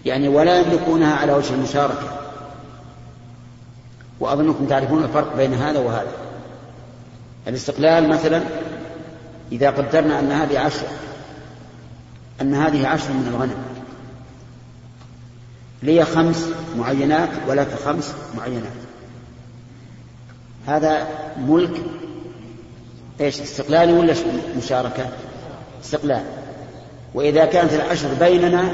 يعني 0.05 0.27
ولا 0.27 0.59
يملكونها 0.59 1.15
على 1.15 1.31
وجه 1.33 1.53
المشاركة. 1.53 2.28
وأظنكم 4.19 4.65
تعرفون 4.65 5.03
الفرق 5.03 5.35
بين 5.35 5.53
هذا 5.53 5.79
وهذا. 5.79 6.11
الاستقلال 7.47 8.09
مثلا 8.09 8.41
إذا 9.51 9.69
قدرنا 9.69 10.19
أن 10.19 10.31
هذه 10.31 10.59
عشر 10.59 10.87
أن 12.41 12.55
هذه 12.55 12.87
عشر 12.87 13.13
من 13.13 13.27
الغنم. 13.27 13.63
لي 15.83 16.05
خمس 16.05 16.45
معينات 16.77 17.29
ولك 17.47 17.67
خمس 17.85 18.13
معينات. 18.37 18.73
هذا 20.67 21.07
ملك 21.37 21.81
إيش 23.21 23.41
استقلالي 23.41 23.93
ولا 23.93 24.13
مشاركة. 24.57 25.05
استقلال. 25.83 26.23
وإذا 27.13 27.45
كانت 27.45 27.73
العشر 27.73 28.13
بيننا 28.19 28.73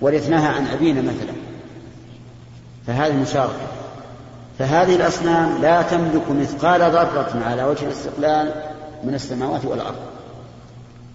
ورثناها 0.00 0.48
عن 0.48 0.66
أبينا 0.66 1.00
مثلا 1.00 1.32
فهذه 2.86 3.16
مشاركة. 3.16 3.81
فهذه 4.62 4.96
الأصنام 4.96 5.62
لا 5.62 5.82
تملك 5.82 6.30
مثقال 6.30 6.80
ذرة 6.80 7.42
على 7.44 7.64
وجه 7.64 7.84
الاستقلال 7.84 8.54
من 9.04 9.14
السماوات 9.14 9.64
والأرض 9.64 9.96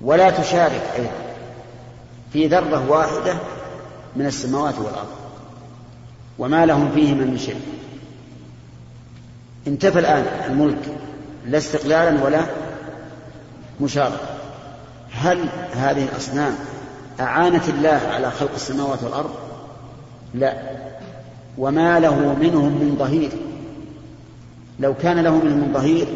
ولا 0.01 0.29
تشارك 0.29 0.81
أيضا 0.95 1.11
في 2.33 2.47
ذرة 2.47 2.89
واحدة 2.89 3.37
من 4.15 4.25
السماوات 4.25 4.77
والأرض 4.77 5.07
وما 6.39 6.65
لهم 6.65 6.91
فيهما 6.91 7.25
من 7.25 7.37
شيء. 7.37 7.61
انتفى 9.67 9.99
الآن 9.99 10.25
الملك 10.49 10.97
لا 11.45 11.57
استقلالا 11.57 12.23
ولا 12.23 12.41
مشاركة. 13.81 14.27
هل 15.11 15.49
هذه 15.73 16.03
الأصنام 16.03 16.55
أعانت 17.19 17.69
الله 17.69 18.01
على 18.13 18.31
خلق 18.31 18.53
السماوات 18.55 19.03
والأرض؟ 19.03 19.35
لا. 20.33 20.53
وما 21.57 21.99
له 21.99 22.35
منهم 22.41 22.71
من 22.71 22.95
ظهير. 22.99 23.31
لو 24.79 24.93
كان 24.93 25.19
له 25.19 25.31
منهم 25.31 25.57
من 25.57 25.73
ظهير 25.73 26.07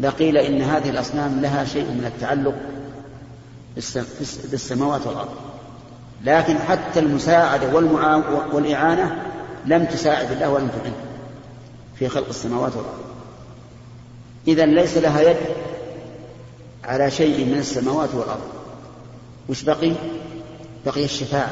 لقيل 0.00 0.36
إن 0.36 0.62
هذه 0.62 0.90
الأصنام 0.90 1.40
لها 1.40 1.64
شيء 1.64 1.84
من 1.84 2.04
التعلق 2.04 2.54
بالسماوات 4.50 5.06
والأرض. 5.06 5.34
لكن 6.24 6.58
حتى 6.58 7.00
المساعدة 7.00 7.74
والإعانة 8.52 9.22
لم 9.66 9.84
تساعد 9.84 10.32
الله 10.32 10.50
ولم 10.50 10.68
تعن 10.68 10.92
في 11.98 12.08
خلق 12.08 12.28
السماوات 12.28 12.76
والأرض. 12.76 12.98
إذا 14.48 14.66
ليس 14.66 14.96
لها 14.96 15.20
يد 15.20 15.36
على 16.84 17.10
شيء 17.10 17.44
من 17.44 17.58
السماوات 17.58 18.14
والأرض. 18.14 18.48
وش 19.48 19.62
بقي؟ 19.62 19.92
بقي 20.86 21.04
الشفاعة. 21.04 21.50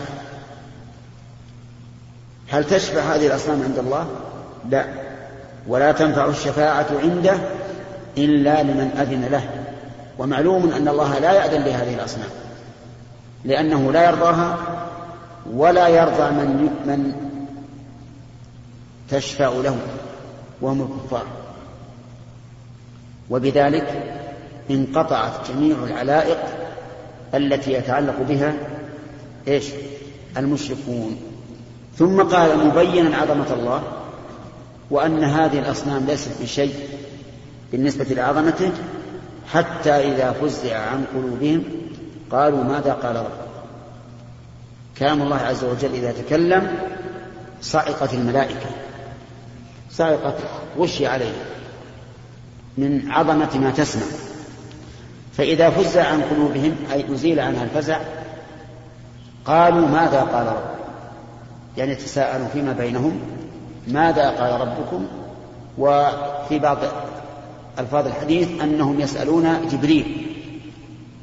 هل 2.49 2.65
تشفع 2.65 3.01
هذه 3.01 3.27
الأصنام 3.27 3.63
عند 3.63 3.79
الله؟ 3.79 4.07
لا. 4.71 4.87
ولا 5.69 5.93
تنفع 5.93 6.27
الشفاعة 6.27 6.87
عنده 7.03 7.39
إلا 8.19 8.63
لمن 8.63 8.91
أذن 8.99 9.25
له. 9.25 9.43
ومعلوم 10.19 10.73
أن 10.73 10.89
الله 10.89 11.19
لا 11.19 11.33
يأذن 11.33 11.63
لهذه 11.65 11.95
الأصنام 11.95 12.29
لأنه 13.45 13.93
لا 13.93 14.05
يرضاها 14.11 14.59
ولا 15.53 15.89
يرضى 15.89 16.31
من 16.31 16.71
من 16.87 17.13
تشفع 19.11 19.49
له 19.49 19.77
وهم 20.61 20.83
الكفار. 20.83 21.27
وبذلك 23.31 24.03
انقطعت 24.71 25.51
جميع 25.51 25.77
العلائق 25.85 26.39
التي 27.35 27.73
يتعلق 27.73 28.23
بها 28.29 28.55
إيش؟ 29.49 29.65
المشركون. 30.37 31.36
ثم 31.99 32.23
قال 32.23 32.67
مبينا 32.67 33.17
عظمة 33.17 33.53
الله 33.53 33.83
وأن 34.91 35.25
هذه 35.25 35.59
الأصنام 35.59 36.07
ليست 36.07 36.43
بشيء 36.43 36.75
بالنسبة 37.73 38.05
لعظمته 38.05 38.71
حتى 39.53 39.91
إذا 39.91 40.33
فزع 40.33 40.79
عن 40.79 41.05
قلوبهم 41.15 41.65
قالوا 42.31 42.65
ماذا 42.65 42.93
قال 42.93 43.17
ربك؟ 43.17 43.47
كلام 44.99 45.23
الله 45.23 45.37
عز 45.37 45.65
وجل 45.65 45.95
إذا 45.95 46.13
تكلم 46.13 46.77
صعقت 47.63 48.15
الملائكة. 48.15 48.71
صعقت 49.91 50.35
غشي 50.79 51.07
عليه 51.07 51.33
من 52.79 53.11
عظمة 53.11 53.59
ما 53.59 53.71
تسمع. 53.71 54.07
فإذا 55.37 55.71
فزع 55.71 56.07
عن 56.07 56.23
قلوبهم 56.23 56.77
أي 56.93 57.15
أزيل 57.15 57.41
عنها 57.41 57.65
الفزع 57.65 58.01
قالوا 59.45 59.89
ماذا 59.89 60.21
قال 60.21 60.47
ربكم 60.47 60.76
يعني 61.77 61.95
تساءلوا 61.95 62.47
فيما 62.47 62.73
بينهم 62.73 63.21
ماذا 63.89 64.31
قال 64.31 64.61
ربكم؟ 64.61 65.07
وفي 65.79 66.59
بعض 66.59 66.79
ألفاظ 67.79 68.07
الحديث 68.07 68.49
أنهم 68.63 69.01
يسألون 69.01 69.69
جبريل 69.73 70.27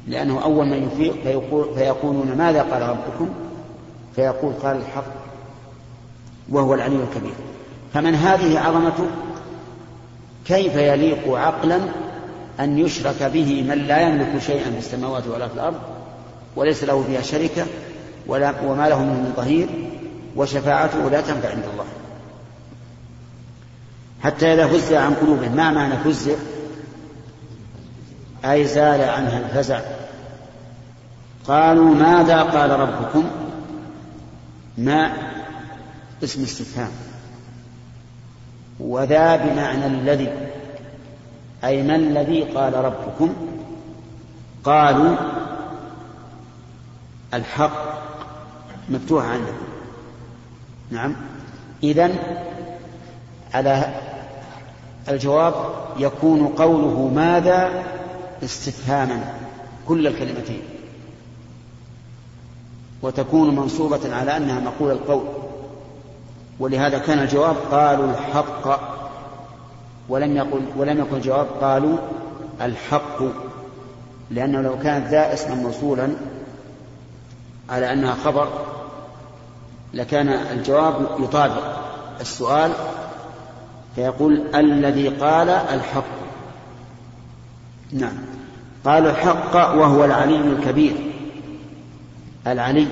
لأنه 0.08 0.42
أول 0.42 0.66
من 0.66 0.82
يفيق 0.92 1.22
فيقول 1.22 1.74
فيقولون 1.74 2.34
ماذا 2.38 2.62
قال 2.62 2.82
ربكم؟ 2.82 3.28
فيقول 4.16 4.52
قال 4.62 4.76
الحق 4.76 5.04
وهو 6.48 6.74
العلي 6.74 6.96
الكبير. 6.96 7.34
فمن 7.94 8.14
هذه 8.14 8.60
عظمته 8.60 9.06
كيف 10.46 10.76
يليق 10.76 11.28
عقلا 11.28 11.80
أن 12.60 12.78
يشرك 12.78 13.22
به 13.22 13.64
من 13.68 13.78
لا 13.78 14.00
يملك 14.00 14.38
شيئا 14.38 14.70
في 14.70 14.78
السماوات 14.78 15.26
ولا 15.26 15.48
في 15.48 15.54
الأرض 15.54 15.80
وليس 16.56 16.84
له 16.84 17.02
فيها 17.02 17.22
شركة 17.22 17.66
ولا 18.26 18.54
وما 18.66 18.88
له 18.88 19.02
من 19.02 19.32
ظهير؟ 19.36 19.68
وشفاعته 20.36 21.10
لا 21.10 21.20
تنفع 21.20 21.50
عند 21.50 21.64
الله. 21.72 21.84
حتى 24.22 24.54
إذا 24.54 24.66
فزع 24.66 25.00
عن 25.00 25.14
قلوبهم 25.14 25.56
ما 25.56 25.70
معنى 25.70 25.96
فزع؟ 25.96 26.34
أي 28.44 28.64
زال 28.64 29.00
عنها 29.00 29.38
الفزع. 29.38 29.80
قالوا 31.48 31.94
ماذا 31.94 32.42
قال 32.42 32.70
ربكم؟ 32.70 33.30
ما 34.78 35.12
اسم 36.24 36.42
استفهام. 36.42 36.90
وذا 38.80 39.36
بمعنى 39.36 39.86
الذي 39.86 40.32
أي 41.64 41.82
ما 41.82 41.96
الذي 41.96 42.42
قال 42.42 42.74
ربكم؟ 42.74 43.34
قالوا 44.64 45.16
الحق 47.34 47.94
مفتوح 48.90 49.24
عندكم 49.24 49.73
نعم. 50.94 51.14
إذا 51.82 52.10
على 53.54 53.94
الجواب 55.08 55.54
يكون 55.98 56.46
قوله 56.46 57.10
ماذا 57.14 57.84
استفهاما 58.44 59.24
كل 59.88 60.06
الكلمتين. 60.06 60.62
وتكون 63.02 63.56
منصوبة 63.56 64.14
على 64.14 64.36
أنها 64.36 64.60
مقول 64.60 64.90
القول. 64.90 65.24
ولهذا 66.60 66.98
كان 66.98 67.18
الجواب 67.18 67.56
قالوا 67.70 68.10
الحق. 68.10 68.80
ولم 70.08 70.36
يقل 70.36 70.62
ولم 70.76 71.00
يكن 71.00 71.16
الجواب 71.16 71.46
قالوا 71.60 71.98
الحق. 72.60 73.22
لأنه 74.30 74.60
لو 74.60 74.78
كانت 74.78 75.06
ذا 75.06 75.32
اسما 75.32 75.54
موصولا 75.54 76.08
على 77.70 77.92
أنها 77.92 78.14
خبر 78.14 78.48
لكان 79.94 80.28
الجواب 80.28 81.06
يطابق 81.20 81.76
السؤال 82.20 82.72
فيقول 83.94 84.44
الذي 84.54 85.08
قال 85.08 85.48
الحق. 85.48 86.04
نعم. 87.92 88.12
قالوا 88.84 89.10
الحق 89.10 89.54
وهو 89.54 90.04
العلي 90.04 90.36
الكبير. 90.36 90.94
العلي 92.46 92.86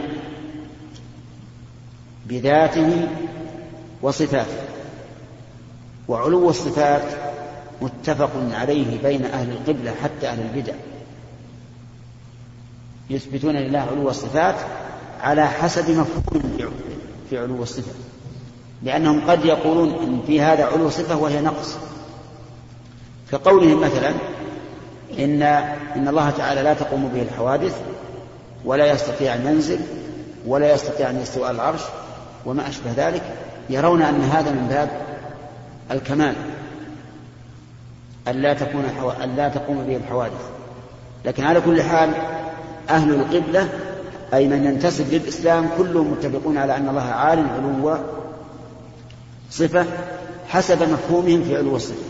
بذاته 2.27 3.09
وصفاته. 4.03 4.63
وعلو 6.09 6.51
الصفات 6.51 7.03
متفق 7.83 8.31
عليه 8.53 9.03
بين 9.03 9.25
أهل 9.25 9.51
القبلة 9.51 9.95
حتى 10.03 10.29
أهل 10.29 10.41
البدع. 10.41 10.75
يثبتون 13.11 13.57
لله 13.57 13.79
علو 13.79 14.11
الصفات 14.11 14.57
على 15.21 15.49
حسب 15.49 15.91
مفهوم 15.91 16.57
في 17.33 17.39
علو 17.39 17.63
الصفة 17.63 17.93
لأنهم 18.83 19.31
قد 19.31 19.45
يقولون 19.45 19.89
إن 19.89 20.21
في 20.27 20.41
هذا 20.41 20.65
علو 20.65 20.91
صفة 20.91 21.17
وهي 21.17 21.41
نقص. 21.41 21.77
كقولهم 23.31 23.81
مثلا 23.81 24.11
إن 25.19 25.43
إن 25.97 26.09
الله 26.09 26.31
تعالى 26.31 26.63
لا 26.63 26.75
تقوم 26.75 27.09
به 27.15 27.23
الحوادث 27.23 27.81
ولا 28.65 28.93
يستطيع 28.93 29.35
أن 29.35 29.47
ينزل 29.47 29.79
ولا 30.47 30.75
يستطيع 30.75 31.11
أن 31.11 31.21
يستوى 31.21 31.51
العرش 31.51 31.81
وما 32.47 32.69
أشبه 32.69 32.93
ذلك 32.97 33.23
يرون 33.71 34.03
أن 34.03 34.21
هذا 34.21 34.51
من 34.51 34.67
باب 34.69 34.91
الكمال 35.91 36.35
أن 38.29 38.43
لا 38.43 38.55
تكون 38.55 38.85
حو... 39.01 39.11
أن 39.11 39.37
لا 39.37 39.49
تقوم 39.49 39.85
به 39.85 39.97
الحوادث. 39.97 40.51
لكن 41.25 41.45
على 41.45 41.61
كل 41.61 41.83
حال 41.83 42.11
أهل 42.89 43.15
القبلة 43.15 43.69
أي 44.35 44.49
من 44.49 44.65
ينتسب 44.65 45.15
للإسلام 45.15 45.69
كلهم 45.79 46.13
متفقون 46.13 46.59
على 46.59 46.77
أن 46.77 46.89
الله 46.89 47.03
عال 47.03 47.39
علو 47.39 47.97
صفة 49.51 49.87
حسب 50.49 50.83
مفهومهم 50.83 51.45
في 51.45 51.57
علو 51.57 51.77
الصفة. 51.77 52.05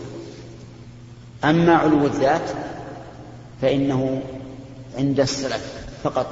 أما 1.43 1.75
علو 1.75 2.05
الذات 2.05 2.49
فإنه 3.61 4.21
عند 4.97 5.19
السلف 5.19 5.87
فقط. 6.03 6.27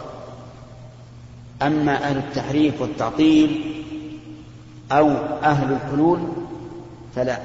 أما 1.62 2.04
أهل 2.04 2.18
التحريف 2.18 2.82
والتعطيل 2.82 3.76
أو 4.92 5.10
أهل 5.44 5.74
الحلول 5.74 6.20
فلا. 7.16 7.40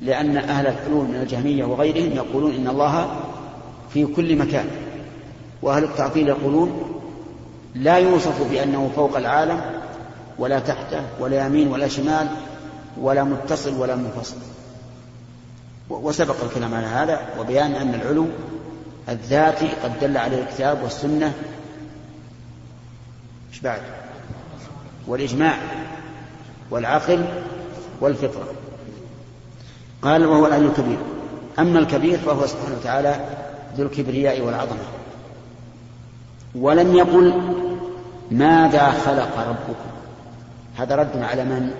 لأن 0.00 0.36
أهل 0.36 0.66
الحلول 0.66 1.04
من 1.04 1.14
الجهمية 1.14 1.64
وغيرهم 1.64 2.12
يقولون 2.12 2.54
إن 2.54 2.68
الله 2.68 3.10
في 3.94 4.06
كل 4.06 4.36
مكان 4.36 4.66
وأهل 5.62 5.84
التعطيل 5.84 6.28
يقولون 6.28 6.97
لا 7.74 7.96
يوصف 7.96 8.50
بأنه 8.50 8.90
فوق 8.96 9.16
العالم 9.16 9.60
ولا 10.38 10.58
تحته 10.58 11.02
ولا 11.20 11.46
يمين 11.46 11.68
ولا 11.68 11.88
شمال 11.88 12.28
ولا 13.00 13.24
متصل 13.24 13.74
ولا 13.74 13.96
منفصل. 13.96 14.36
وسبق 15.90 16.44
الكلام 16.44 16.74
على 16.74 16.86
هذا 16.86 17.20
وبيان 17.40 17.72
أن 17.72 17.94
العلو 17.94 18.26
الذاتي 19.08 19.68
قد 19.82 20.00
دل 20.00 20.16
عليه 20.16 20.42
الكتاب 20.42 20.82
والسنة. 20.82 21.32
إيش 23.52 23.60
بعد؟ 23.60 23.80
والإجماع 25.06 25.58
والعقل 26.70 27.24
والفطرة. 28.00 28.52
قال 30.02 30.26
وهو 30.26 30.46
العلي 30.46 30.66
الكبير. 30.66 30.98
أما 31.58 31.78
الكبير 31.78 32.18
فهو 32.18 32.46
سبحانه 32.46 32.76
وتعالى 32.80 33.20
ذو 33.76 33.84
الكبرياء 33.84 34.40
والعظمة. 34.40 34.82
ولم 36.54 36.94
يقل 36.94 37.32
ماذا 38.30 38.90
خلق 38.90 39.48
ربكم. 39.48 39.88
هذا 40.76 40.96
رد 40.96 41.22
على 41.22 41.44
من؟ 41.44 41.70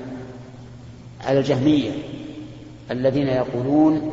على 1.26 1.38
الجهمية 1.38 1.90
الذين 2.90 3.28
يقولون 3.28 4.12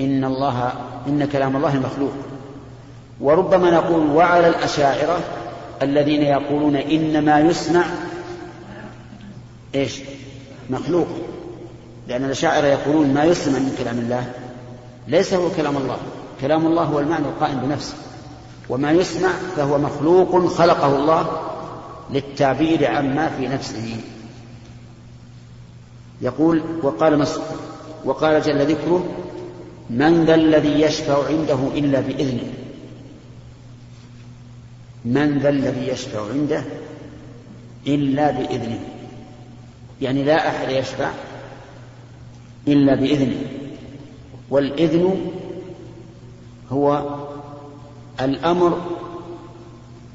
إن 0.00 0.24
الله 0.24 0.72
إن 1.08 1.24
كلام 1.24 1.56
الله 1.56 1.76
مخلوق. 1.76 2.12
وربما 3.20 3.70
نقول 3.70 4.10
وعلى 4.10 4.48
الأشاعرة 4.48 5.20
الذين 5.82 6.22
يقولون 6.22 6.76
إن 6.76 7.24
ما 7.24 7.40
يسمع 7.40 7.84
إيش؟ 9.74 10.00
مخلوق. 10.70 11.08
لأن 12.08 12.24
الأشاعرة 12.24 12.66
يقولون 12.66 13.14
ما 13.14 13.24
يسمع 13.24 13.58
من 13.58 13.74
كلام 13.78 13.98
الله. 13.98 14.32
ليس 15.08 15.34
هو 15.34 15.48
كلام 15.50 15.76
الله. 15.76 15.96
كلام 16.40 16.66
الله 16.66 16.82
هو 16.82 16.98
المعنى 16.98 17.24
القائم 17.24 17.60
بنفسه. 17.60 17.94
وما 18.70 18.92
يسمع 18.92 19.32
فهو 19.56 19.78
مخلوق 19.78 20.46
خلقه 20.46 20.96
الله 20.96 21.26
للتعبير 22.10 22.90
عما 22.90 23.28
في 23.28 23.48
نفسه. 23.48 23.96
يقول 26.22 26.62
وقال 26.82 27.26
وقال 28.04 28.42
جل 28.42 28.66
ذكره 28.66 29.04
من 29.90 30.24
ذا 30.24 30.34
الذي 30.34 30.80
يشفع 30.80 31.26
عنده 31.26 31.58
إلا 31.74 32.00
بإذنه. 32.00 32.52
من 35.04 35.38
ذا 35.38 35.48
الذي 35.48 35.88
يشفع 35.88 36.28
عنده 36.30 36.64
إلا 37.86 38.30
بإذنه. 38.30 38.80
يعني 40.00 40.24
لا 40.24 40.48
أحد 40.48 40.70
يشفع 40.70 41.10
إلا 42.68 42.94
بإذنه. 42.94 43.42
والإذن 44.50 45.30
هو 46.72 47.19
الأمر 48.20 48.80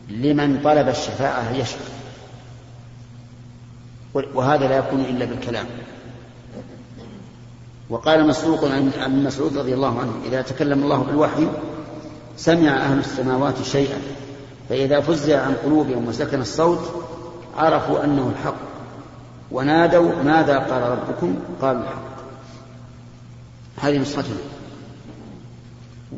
لمن 0.09 0.61
طلب 0.63 0.87
الشفاعة 0.87 1.51
يشفع. 1.51 1.95
وهذا 4.33 4.67
لا 4.67 4.77
يكون 4.77 5.01
إلا 5.01 5.25
بالكلام. 5.25 5.65
وقال 7.89 8.27
مسروق 8.27 8.65
عن 8.99 9.23
مسعود 9.23 9.57
رضي 9.57 9.73
الله 9.73 9.99
عنه 9.99 10.13
إذا 10.25 10.41
تكلم 10.41 10.83
الله 10.83 10.97
بالوحي 10.97 11.47
سمع 12.37 12.69
أهل 12.69 12.99
السماوات 12.99 13.61
شيئا 13.63 13.97
فإذا 14.69 15.01
فزع 15.01 15.41
عن 15.41 15.53
قلوبهم 15.53 16.07
وسكن 16.07 16.41
الصوت 16.41 16.79
عرفوا 17.57 18.03
أنه 18.03 18.31
الحق 18.39 18.55
ونادوا 19.51 20.23
ماذا 20.23 20.59
قال 20.59 20.81
ربكم؟ 20.81 21.35
قالوا 21.61 21.81
الحق. 21.81 22.05
هذه 23.81 23.97
نسختنا. 23.97 24.35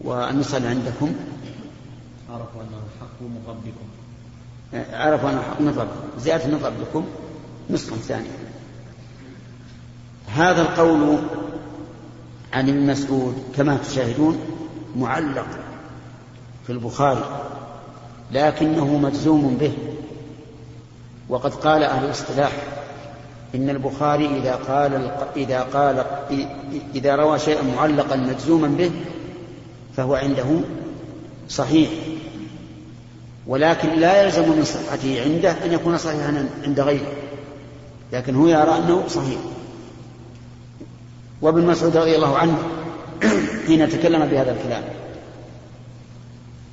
والنسخة 0.03 0.57
اللي 0.57 0.67
عندكم 0.67 1.15
عرفوا 2.29 2.61
أنه 2.61 2.77
الحق 2.95 3.21
من 3.21 3.43
ربكم 3.47 3.87
عرفوا 4.93 5.29
أنه 5.29 5.39
الحق 5.39 5.61
من 5.61 5.87
زيادة 6.17 6.47
من 6.47 6.63
ربكم 6.63 7.05
نسخة 7.69 7.95
ثانية. 7.95 8.29
هذا 10.27 10.61
القول 10.61 11.17
عن 12.53 12.69
ابن 12.69 12.91
مسعود 12.91 13.43
كما 13.55 13.77
تشاهدون 13.77 14.39
معلق 14.95 15.47
في 16.65 16.73
البخاري 16.73 17.23
لكنه 18.31 18.97
مجزوم 18.97 19.57
به. 19.57 19.73
وقد 21.29 21.53
قال 21.53 21.83
أهل 21.83 22.05
الاصطلاح 22.05 22.51
إن 23.55 23.69
البخاري 23.69 24.25
إذا 24.25 24.55
قال 24.55 25.11
إذا 25.35 25.61
قال 25.61 26.05
إذا 26.95 27.15
روى 27.15 27.39
شيئا 27.39 27.61
معلقا 27.63 28.15
مجزوما 28.15 28.67
به 28.67 28.91
فهو 29.95 30.15
عنده 30.15 30.59
صحيح. 31.49 31.89
ولكن 33.47 33.89
لا 33.99 34.23
يلزم 34.23 34.41
من 34.41 34.63
صحته 34.63 35.23
عنده 35.23 35.65
أن 35.65 35.73
يكون 35.73 35.97
صحيحا 35.97 36.49
عند 36.63 36.79
غيره. 36.79 37.11
لكن 38.13 38.35
هو 38.35 38.47
يرى 38.47 38.77
أنه 38.77 39.07
صحيح. 39.07 39.39
وابن 41.41 41.65
مسعود 41.67 41.97
رضي 41.97 42.15
الله 42.15 42.37
عنه 42.37 42.57
حين 43.67 43.89
تكلم 43.89 44.25
بهذا 44.25 44.51
الكلام 44.51 44.83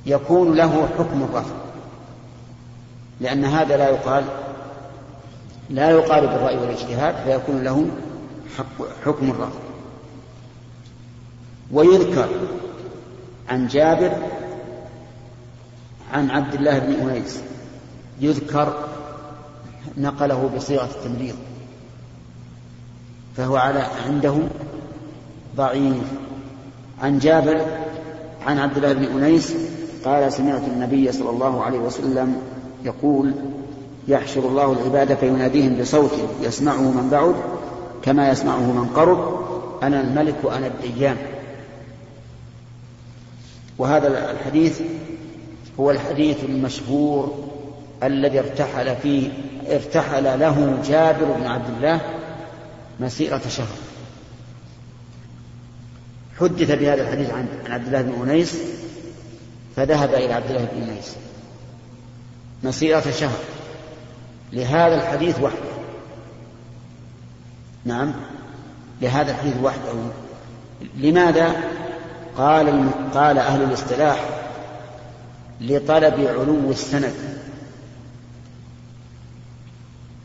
يكون 0.05 0.55
له 0.55 0.87
حكم 0.97 1.23
الرفع 1.23 1.55
لأن 3.21 3.45
هذا 3.45 3.77
لا 3.77 3.89
يقال 3.89 4.23
لا 5.69 5.89
يقال 5.89 6.27
بالرأي 6.27 6.57
والاجتهاد 6.57 7.15
فيكون 7.25 7.63
له 7.63 7.87
حكم 9.05 9.29
الرفع 9.29 9.59
ويذكر 11.71 12.29
عن 13.49 13.67
جابر 13.67 14.11
عن 16.15 16.29
عبد 16.29 16.53
الله 16.53 16.79
بن 16.79 17.09
أنيس 17.09 17.39
يذكر 18.21 18.73
نقله 19.97 20.49
بصيغة 20.55 20.89
التمريض 20.95 21.35
فهو 23.37 23.55
على 23.55 23.85
عنده 24.07 24.37
ضعيف. 25.55 26.03
عن 27.01 27.19
جابر 27.19 27.65
عن 28.45 28.59
عبد 28.59 28.77
الله 28.77 28.93
بن 28.93 29.03
أنيس 29.03 29.53
قال 30.05 30.33
سمعت 30.33 30.61
النبي 30.67 31.11
صلى 31.11 31.29
الله 31.29 31.63
عليه 31.63 31.79
وسلم 31.79 32.41
يقول 32.83 33.33
يحشر 34.07 34.47
الله 34.47 34.71
العباد 34.71 35.13
فيناديهم 35.13 35.77
بصوت 35.81 36.11
يسمعه 36.41 36.81
من 36.81 37.09
بعد 37.11 37.35
كما 38.03 38.29
يسمعه 38.29 38.71
من 38.71 38.89
قرب 38.95 39.45
أنا 39.83 40.01
الملك 40.01 40.35
وأنا 40.43 40.67
الديان. 40.67 41.17
وهذا 43.77 44.31
الحديث 44.31 44.81
هو 45.79 45.91
الحديث 45.91 46.43
المشهور 46.43 47.49
الذي 48.03 48.39
ارتحل 48.39 48.95
فيه 48.95 49.29
ارتحل 49.69 50.39
له 50.39 50.81
جابر 50.85 51.25
بن 51.25 51.45
عبد 51.45 51.69
الله 51.77 52.01
مسيرة 52.99 53.41
شهر. 53.49 53.77
حدث 56.39 56.71
بهذا 56.71 57.01
الحديث 57.01 57.29
عن 57.29 57.47
عبد 57.69 57.85
الله 57.87 58.01
بن 58.01 58.29
أنيس 58.29 58.57
فذهب 59.75 60.13
إلى 60.13 60.33
عبد 60.33 60.51
الله 60.51 60.67
بن 60.73 60.81
أنيس. 60.81 61.15
مسيرة 62.63 63.11
شهر. 63.19 63.39
لهذا 64.53 64.95
الحديث 64.95 65.39
وحده. 65.39 65.75
نعم 67.85 68.13
لهذا 69.01 69.31
الحديث 69.31 69.55
وحده. 69.63 69.93
لماذا؟ 70.97 71.55
قال 72.37 72.89
قال 73.13 73.37
أهل 73.37 73.63
الاصطلاح 73.63 74.34
لطلب 75.61 76.13
علو 76.19 76.71
السند. 76.71 77.13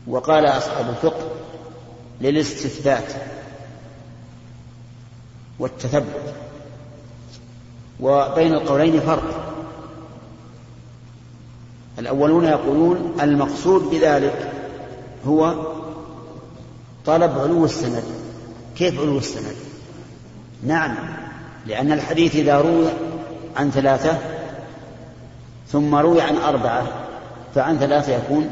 وقال 0.07 0.45
أصحاب 0.45 0.89
الفقه 0.89 1.29
للاستثبات 2.21 3.13
والتثبت. 5.59 6.33
وبين 7.99 8.53
القولين 8.53 8.99
فرق. 8.99 9.55
الأولون 11.99 12.45
يقولون 12.45 13.13
المقصود 13.21 13.81
بذلك 13.81 14.51
هو 15.25 15.55
طلب 17.05 17.39
علو 17.39 17.65
السند. 17.65 18.03
كيف 18.75 18.99
علو 18.99 19.17
السند؟ 19.17 19.55
نعم 20.63 20.95
لأن 21.67 21.91
الحديث 21.91 22.35
إذا 22.35 22.57
روي 22.57 22.85
عن 23.57 23.71
ثلاثة 23.71 24.17
ثم 25.71 25.95
روي 25.95 26.21
عن 26.21 26.37
أربعة 26.37 26.83
فعن 27.55 27.79
ثلاثة 27.79 28.15
يكون 28.15 28.49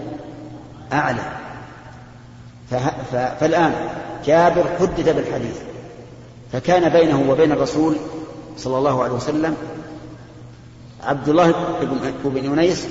أعلى. 0.94 1.22
فالآن 3.40 3.74
جابر 4.26 4.64
حدث 4.80 5.10
بالحديث 5.10 5.58
فكان 6.52 6.90
بينه 6.90 7.32
وبين 7.32 7.52
الرسول 7.52 7.96
صلى 8.58 8.78
الله 8.78 9.04
عليه 9.04 9.14
وسلم 9.14 9.56
عبد 11.04 11.30
الله 11.30 11.54
بن 12.24 12.52
أنيس 12.54 12.88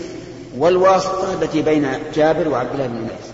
والواسطة 0.59 1.35
التي 1.35 1.63
بين 1.63 1.89
جابر 2.15 2.49
وعبد 2.49 2.73
الله 2.73 2.87
بن 2.87 2.97
أنيس. 2.97 3.33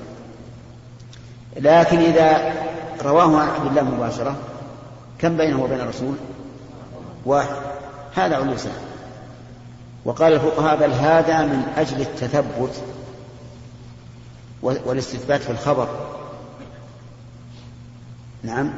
لكن 1.56 1.98
إذا 1.98 2.54
رواه 3.04 3.40
عن 3.40 3.48
عبد 3.48 3.66
الله 3.66 3.82
مباشرة 3.82 4.36
كم 5.18 5.36
بينه 5.36 5.62
وبين 5.62 5.80
الرسول؟ 5.80 6.14
واحد. 7.26 7.56
هذا 8.14 8.36
علو 8.36 8.56
سنة 8.56 8.72
وقال 10.04 10.32
الفقهاء 10.32 10.76
بل 10.76 10.92
هذا 10.92 11.42
من 11.42 11.62
أجل 11.76 12.00
التثبت 12.00 12.82
والاستثبات 14.62 15.40
في 15.40 15.50
الخبر. 15.50 15.88
نعم. 18.42 18.70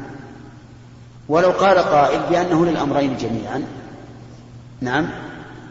ولو 1.29 1.51
قال 1.51 1.79
قائل 1.79 2.21
بأنه 2.31 2.67
للأمرين 2.67 3.17
جميعا. 3.17 3.65
نعم. 4.81 5.09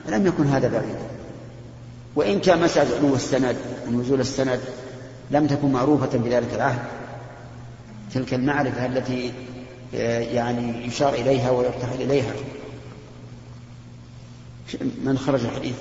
لم 0.10 0.28
يكن 0.28 0.48
هذا 0.48 0.68
بعيدا. 0.68 1.08
وإن 2.16 2.40
كان 2.40 2.62
مسألة 2.62 2.98
علو 2.98 3.16
السند 3.16 3.56
ونزول 3.88 4.20
السند 4.20 4.60
لم 5.32 5.48
تكن 5.48 5.72
معروفة 5.72 6.18
بذلك 6.18 6.54
العهد. 6.54 6.84
تلك 8.14 8.34
المعرفة 8.34 8.86
التي 8.86 9.34
آه، 9.96 10.20
يعني 10.20 10.86
يشار 10.86 11.14
إليها 11.14 11.52
ويرتحل 11.52 12.02
إليها. 12.02 12.34
من 14.74 15.18
خرج 15.18 15.46
الحديث. 15.46 15.76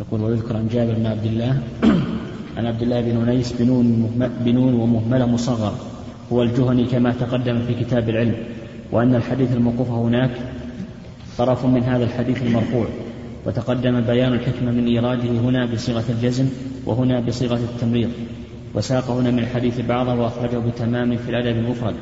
يقول 0.00 0.20
ويذكر 0.20 0.56
عن 0.56 0.68
جابر 0.68 0.94
بن 0.94 1.06
عبد 1.06 1.24
الله 1.24 1.62
عن 2.56 2.66
عبد 2.66 2.82
الله 2.82 3.00
بن 3.00 3.28
أنيس 3.28 3.52
بنون, 3.52 4.08
بنون 4.44 4.74
ومهملة 4.74 5.26
مصغر. 5.26 5.93
هو 6.32 6.42
الجهني 6.42 6.84
كما 6.84 7.12
تقدم 7.12 7.58
في 7.66 7.84
كتاب 7.84 8.08
العلم 8.08 8.34
وأن 8.92 9.14
الحديث 9.14 9.52
الموقوف 9.52 9.90
هناك 9.90 10.30
طرف 11.38 11.66
من 11.66 11.82
هذا 11.82 12.04
الحديث 12.04 12.42
المرفوع 12.42 12.86
وتقدم 13.46 14.00
بيان 14.00 14.32
الحكمة 14.32 14.70
من 14.70 14.86
إيراده 14.86 15.30
هنا 15.30 15.66
بصيغة 15.66 16.04
الجزم 16.08 16.48
وهنا 16.86 17.20
بصيغة 17.20 17.58
التمريض 17.58 18.10
وساق 18.74 19.10
هنا 19.10 19.30
من 19.30 19.38
الحديث 19.38 19.80
بعضه 19.80 20.14
وأخرجه 20.14 20.58
بتمام 20.58 21.16
في 21.16 21.30
الأدب 21.30 21.58
المفرد 21.58 21.94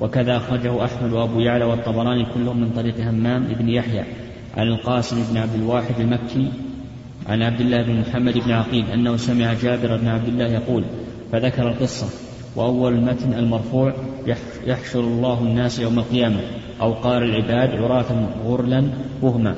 وكذا 0.00 0.36
أخرجه 0.36 0.84
أحمد 0.84 1.12
وأبو 1.12 1.40
يعلى 1.40 1.64
والطبراني 1.64 2.26
كلهم 2.34 2.60
من 2.60 2.70
طريق 2.70 3.00
همام 3.00 3.44
بن 3.58 3.68
يحيى 3.68 4.04
عن 4.56 4.68
القاسم 4.68 5.24
بن 5.30 5.36
عبد 5.36 5.54
الواحد 5.54 6.00
المكي 6.00 6.48
عن 7.28 7.42
عبد 7.42 7.60
الله 7.60 7.82
بن 7.82 8.00
محمد 8.00 8.38
بن 8.38 8.50
عقيل 8.50 8.84
أنه 8.90 9.16
سمع 9.16 9.52
جابر 9.52 9.96
بن 9.96 10.08
عبد 10.08 10.28
الله 10.28 10.46
يقول 10.46 10.84
فذكر 11.32 11.68
القصة 11.68 12.29
وأول 12.56 12.94
المتن 12.94 13.34
المرفوع 13.34 13.92
يحشر 14.66 15.00
الله 15.00 15.40
الناس 15.40 15.78
يوم 15.78 15.98
القيامة 15.98 16.40
أو 16.80 16.92
قال 16.92 17.22
العباد 17.22 17.70
عراة 17.82 18.28
غرلا 18.46 18.84
بهما. 19.22 19.54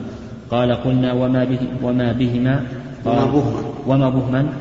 قال 0.50 0.72
قلنا 0.72 1.12
وما, 1.12 1.44
به 1.44 1.58
وما 1.82 2.12
بهما؟ 2.12 2.66
قال 3.04 3.28
بهما. 3.28 3.62
وما 3.86 4.10
بهما؟ 4.10 4.52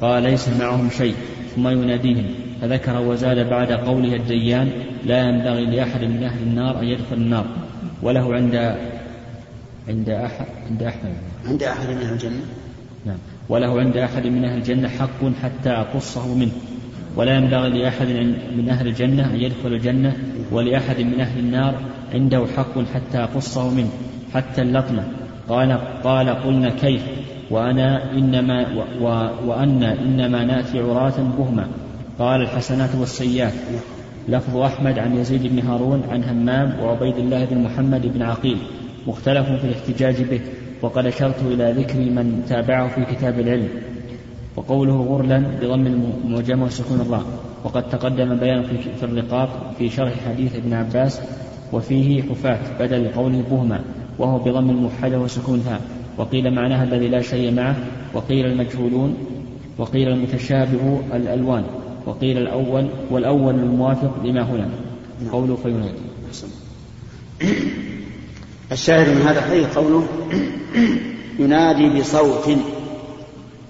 قال 0.00 0.22
ليس 0.22 0.48
معهم 0.48 0.90
شيء. 0.90 1.14
ثم 1.56 1.68
يناديهم 1.68 2.24
فذكر 2.60 3.00
وزاد 3.00 3.50
بعد 3.50 3.72
قوله 3.72 4.16
الديان 4.16 4.70
لا 5.04 5.28
ينبغي 5.28 5.66
لأحد 5.66 6.04
من 6.04 6.22
أهل 6.24 6.42
النار 6.42 6.80
أن 6.80 6.84
يدخل 6.84 7.16
النار. 7.16 7.46
وله 8.02 8.34
عند 8.34 8.76
عند 9.88 10.08
أحد 10.10 10.46
عند 10.70 10.82
أحد. 10.82 10.98
عند 11.46 11.62
أحد 11.62 11.88
من 11.88 11.96
أهل 11.96 12.12
الجنة؟ 12.12 12.42
نعم. 13.06 13.18
وله 13.48 13.80
عند 13.80 13.96
أحد 13.96 14.26
من 14.26 14.44
أهل 14.44 14.58
الجنة 14.58 14.88
حق 14.88 15.20
حتى 15.42 15.70
أقصه 15.70 16.34
منه. 16.34 16.52
ولا 17.16 17.36
ينبغي 17.36 17.68
لأحد 17.68 18.06
من 18.56 18.68
أهل 18.68 18.86
الجنة 18.86 19.30
أن 19.34 19.40
يدخل 19.40 19.72
الجنة 19.72 20.16
ولأحد 20.52 21.00
من 21.00 21.20
أهل 21.20 21.38
النار 21.38 21.74
عنده 22.14 22.46
حق 22.56 22.78
حتى 22.94 23.18
أقصه 23.18 23.70
منه 23.70 23.90
حتى 24.34 24.62
اللطمة. 24.62 25.04
قال 25.48 25.72
قال 26.04 26.28
قلنا 26.28 26.70
كيف؟ 26.70 27.02
وأنا 27.50 28.12
إنما 28.12 28.66
و 29.00 29.06
وأن 29.46 29.82
إنما 29.82 30.44
نأتي 30.44 30.80
عراة 30.80 31.14
بهما. 31.38 31.66
قال 32.18 32.42
الحسنات 32.42 32.90
والسيئات. 33.00 33.52
لفظ 34.28 34.56
أحمد 34.56 34.98
عن 34.98 35.16
يزيد 35.16 35.42
بن 35.46 35.58
هارون 35.58 36.02
عن 36.10 36.24
همام 36.24 36.74
وعبيد 36.82 37.16
الله 37.16 37.44
بن 37.44 37.58
محمد 37.58 38.06
بن 38.14 38.22
عقيل. 38.22 38.58
مختلف 39.06 39.46
في 39.46 39.64
الاحتجاج 39.64 40.22
به. 40.22 40.40
وقد 40.82 41.06
أشرت 41.06 41.42
إلى 41.42 41.74
ذكر 41.78 41.98
من 41.98 42.42
تابعه 42.48 42.88
في 42.88 43.14
كتاب 43.14 43.40
العلم. 43.40 43.68
وقوله 44.56 44.96
غرلا 45.02 45.38
بضم 45.62 45.86
المعجمة 45.86 46.64
وسكون 46.64 47.00
الراء. 47.00 47.24
وقد 47.64 47.88
تقدم 47.88 48.36
بيان 48.36 48.62
في 49.00 49.02
الرقاق 49.02 49.74
في 49.78 49.90
شرح 49.90 50.12
حديث 50.28 50.56
ابن 50.56 50.72
عباس 50.72 51.20
وفيه 51.72 52.22
حفاة 52.22 52.58
بدل 52.80 53.08
قوله 53.08 53.42
بهما 53.50 53.80
وهو 54.18 54.38
بضم 54.38 54.70
الموحدة 54.70 55.20
وسكون 55.20 55.60
الهاء 55.60 55.80
وقيل 56.18 56.54
معناها 56.54 56.84
الذي 56.84 57.08
لا 57.08 57.22
شيء 57.22 57.54
معه 57.54 57.76
وقيل 58.14 58.46
المجهولون 58.46 59.14
وقيل 59.78 60.08
المتشابه 60.08 61.00
الألوان 61.14 61.64
وقيل 62.06 62.38
الأول 62.38 62.88
والأول 63.10 63.54
الموافق 63.54 64.24
لما 64.24 64.42
هنا. 64.42 64.68
قوله 65.32 65.56
فينادي 65.56 65.98
الشاهد 68.72 69.08
من 69.08 69.22
هذا 69.22 69.38
الحديث 69.38 69.78
قوله 69.78 70.06
ينادي 71.38 72.00
بصوت 72.00 72.56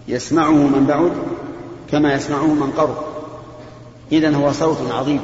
يسمعه 0.09 0.51
من 0.51 0.87
بعد 0.89 1.13
كما 1.91 2.15
يسمعه 2.15 2.47
من 2.47 2.71
قرب 2.71 2.97
إذا 4.13 4.37
هو 4.37 4.53
صوت 4.53 4.93
عظيم 4.93 5.21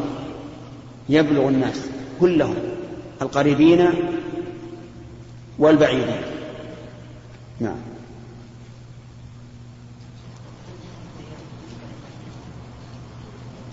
يبلغ 1.08 1.48
الناس 1.48 1.80
كلهم 2.20 2.54
القريبين 3.22 3.90
والبعيدين. 5.58 6.22
نعم. 7.60 7.76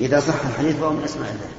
إذا 0.02 0.20
صح 0.20 0.46
الحديث 0.46 0.76
فهو 0.76 0.94
من 0.94 1.04
أسماء 1.04 1.32
الله 1.32 1.50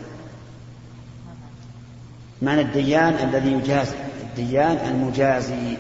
معنى 2.43 2.61
الديان 2.61 3.29
الذي 3.29 3.53
يجازي؟ 3.53 3.97
الديان 4.23 4.77
المجازي. 4.89 5.77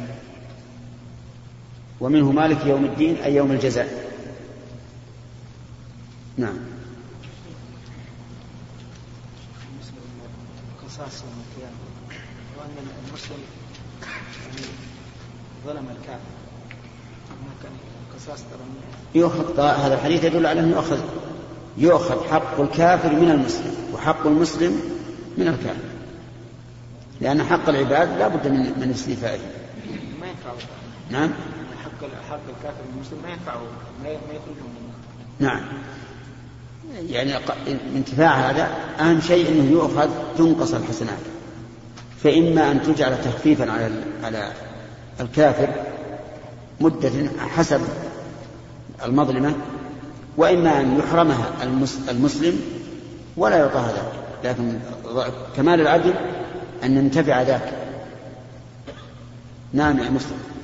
ومنه 2.00 2.32
مالك 2.32 2.66
يوم 2.66 2.84
الدين 2.84 3.16
أي 3.16 3.34
يوم 3.34 3.52
الجزاء. 3.52 4.12
نعم. 6.36 6.56
قصاص 10.86 11.22
يوم 11.22 11.44
القيامة 11.46 11.76
وأن 12.58 12.70
المسلم 13.08 13.38
يعني 14.42 14.66
ظلم 15.66 15.86
الكافر 16.00 16.36
قصاص 18.14 18.44
يؤخذ 19.14 19.60
هذا 19.60 19.94
الحديث 19.94 20.24
يدل 20.24 20.46
على 20.46 20.60
أنه 20.60 20.76
يؤخذ. 20.76 20.98
يؤخذ 21.76 22.28
حق 22.28 22.60
الكافر 22.60 23.12
من 23.12 23.30
المسلم 23.30 23.74
وحق 23.94 24.26
المسلم 24.26 24.80
من 25.38 25.48
الكافر. 25.48 25.96
لأن 27.20 27.42
حق 27.42 27.68
العباد 27.68 28.18
لا 28.18 28.28
بد 28.28 28.48
من 28.48 28.58
من 28.60 28.90
استيفائه. 28.90 29.40
نعم. 31.10 31.30
حق 32.00 32.30
حق 32.30 32.40
الكافر 32.48 32.80
المسلم 32.94 33.18
ما 33.22 33.30
ينفعه 33.30 33.60
ما 34.02 34.08
يخرجه 34.08 34.62
من 34.62 34.86
نعم. 35.38 35.60
يعني 37.08 37.32
انتفاع 37.96 38.50
هذا 38.50 38.68
أهم 39.00 39.20
شيء 39.20 39.48
أنه 39.48 39.70
يؤخذ 39.70 40.08
تنقص 40.38 40.74
الحسنات. 40.74 41.18
فإما 42.22 42.70
أن 42.70 42.82
تجعل 42.82 43.22
تخفيفا 43.24 43.72
على 43.72 43.90
على 44.24 44.52
الكافر 45.20 45.68
مدة 46.80 47.10
حسب 47.38 47.80
المظلمة 49.04 49.54
وإما 50.36 50.80
أن 50.80 50.98
يحرمها 50.98 51.50
المسلم 52.10 52.60
ولا 53.36 53.56
يعطى 53.56 53.78
هذا. 53.78 54.12
لكن 54.44 54.78
كمال 55.56 55.80
العدل 55.80 56.14
أن 56.84 56.94
ننتفع 56.94 57.42
ذاك. 57.42 57.72
نعم 59.72 59.98
يا 59.98 60.10
مسلم. 60.10 60.55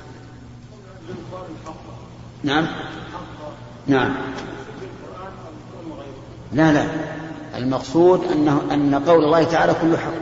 نعم. 2.43 2.67
نعم. 3.87 4.13
لا 6.53 6.73
لا. 6.73 6.85
المقصود 7.57 8.21
أنه 8.31 8.61
أن 8.71 8.95
قول 8.95 9.23
الله 9.23 9.43
تعالى 9.43 9.73
كله 9.81 9.97
حق. 9.97 10.13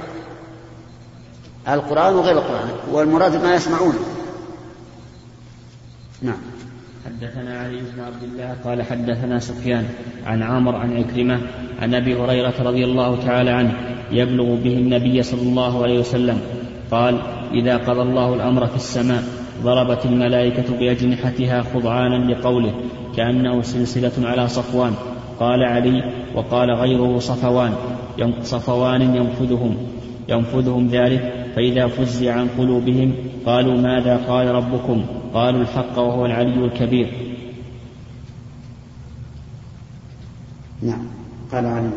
القرآن 1.73 2.13
وغير 2.15 2.37
القرآن. 2.37 2.69
والمراد 2.91 3.43
ما 3.43 3.55
يسمعونه 3.55 3.99
نعم. 6.21 6.37
حدثنا 7.05 7.59
علي 7.59 7.77
بن 7.77 8.03
عبد 8.03 8.23
الله 8.23 8.57
قال 8.65 8.83
حدثنا 8.83 9.39
سفيان 9.39 9.89
عن 10.25 10.43
عامر 10.43 10.75
عن 10.75 10.97
عكرمة 10.97 11.41
عن 11.81 11.95
أبي 11.95 12.15
هريرة 12.15 12.53
رضي 12.59 12.85
الله 12.85 13.25
تعالى 13.25 13.51
عنه 13.51 13.73
يبلغ 14.11 14.55
به 14.55 14.73
النبي 14.77 15.23
صلى 15.23 15.41
الله 15.41 15.83
عليه 15.83 15.99
وسلم. 15.99 16.41
قال 16.91 17.21
إذا 17.53 17.77
قضى 17.77 18.01
الله 18.01 18.33
الأمر 18.33 18.67
في 18.67 18.75
السماء 18.75 19.40
ضربت 19.63 20.05
الملائكة 20.05 20.77
بأجنحتها 20.79 21.61
خضعانا 21.61 22.31
لقوله 22.31 22.73
كأنه 23.17 23.61
سلسلة 23.61 24.27
على 24.27 24.47
صفوان. 24.47 24.93
قال 25.39 25.63
علي 25.63 26.03
وقال 26.35 26.71
غيره 26.71 27.19
صفوان. 27.19 27.73
صفوان 28.43 29.01
ينفذهم. 29.01 29.77
ينفذهم 30.29 30.87
ذلك. 30.87 31.45
فإذا 31.55 31.87
فزع 31.87 32.33
عن 32.33 32.47
قلوبهم 32.57 33.13
قالوا 33.45 33.77
ماذا 33.77 34.17
قال 34.17 34.47
ربكم؟ 34.47 35.05
قالوا 35.33 35.61
الحق 35.61 35.99
وهو 35.99 36.25
العلي 36.25 36.65
الكبير. 36.65 37.07
نعم. 40.81 41.07
قال 41.51 41.65
علي. 41.65 41.89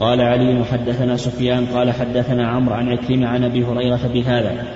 قال 0.00 0.20
علي 0.20 0.64
حدثنا 0.64 1.16
سفيان 1.16 1.66
قال 1.66 1.92
حدثنا 1.92 2.48
عمرو 2.48 2.74
عن 2.74 2.88
عكرمة 2.88 3.26
عن 3.26 3.44
أبي 3.44 3.64
هريرة 3.64 4.10
بهذا. 4.14 4.66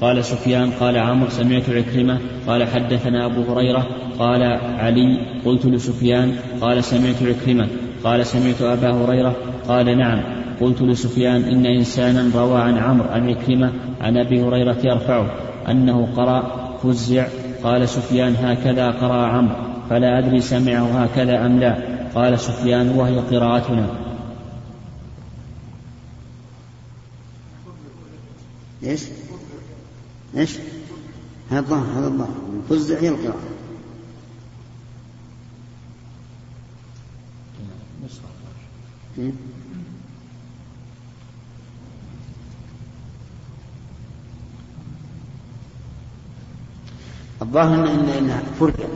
قال 0.00 0.24
سفيان 0.24 0.70
قال 0.70 0.96
عمرو 0.96 1.30
سمعت 1.30 1.70
عكرمة 1.70 2.20
قال 2.46 2.68
حدثنا 2.68 3.26
أبو 3.26 3.52
هريرة 3.52 3.86
قال 4.18 4.42
علي 4.78 5.18
قلت 5.44 5.66
لسفيان 5.66 6.36
قال 6.60 6.84
سمعت 6.84 7.22
عكرمة 7.22 7.68
قال 8.04 8.26
سمعت 8.26 8.62
أبا 8.62 8.90
هريرة 8.90 9.36
قال 9.68 9.98
نعم 9.98 10.22
قلت 10.60 10.82
لسفيان 10.82 11.42
إن 11.42 11.66
إنسانا 11.66 12.40
روى 12.40 12.60
عن 12.60 12.78
عمرو 12.78 13.08
عن 13.08 13.30
عكرمة 13.30 13.72
عن 14.00 14.16
أبي 14.16 14.42
هريرة 14.42 14.76
يرفعه 14.84 15.26
أنه 15.68 16.08
قرأ 16.16 16.68
فزع 16.82 17.26
قال 17.62 17.88
سفيان 17.88 18.34
هكذا 18.34 18.90
قرأ 18.90 19.26
عمرو 19.26 19.54
فلا 19.90 20.18
أدري 20.18 20.40
سمعه 20.40 21.02
هكذا 21.02 21.46
أم 21.46 21.60
لا 21.60 21.76
قال 22.14 22.38
سفيان 22.38 22.88
وهي 22.88 23.18
قراءتنا 23.18 23.86
إيش؟ 28.82 29.02
إيش؟ 30.38 30.58
هذا 31.50 31.60
الظاهر 31.60 31.98
هذا 31.98 32.06
الظاهر. 32.06 32.34
فزع 32.70 32.98
هي 33.00 33.08
القراءة. 33.08 33.58
الظاهر 47.42 47.90
ان 47.90 48.08
ان 48.08 48.42
فرقه 48.60 48.88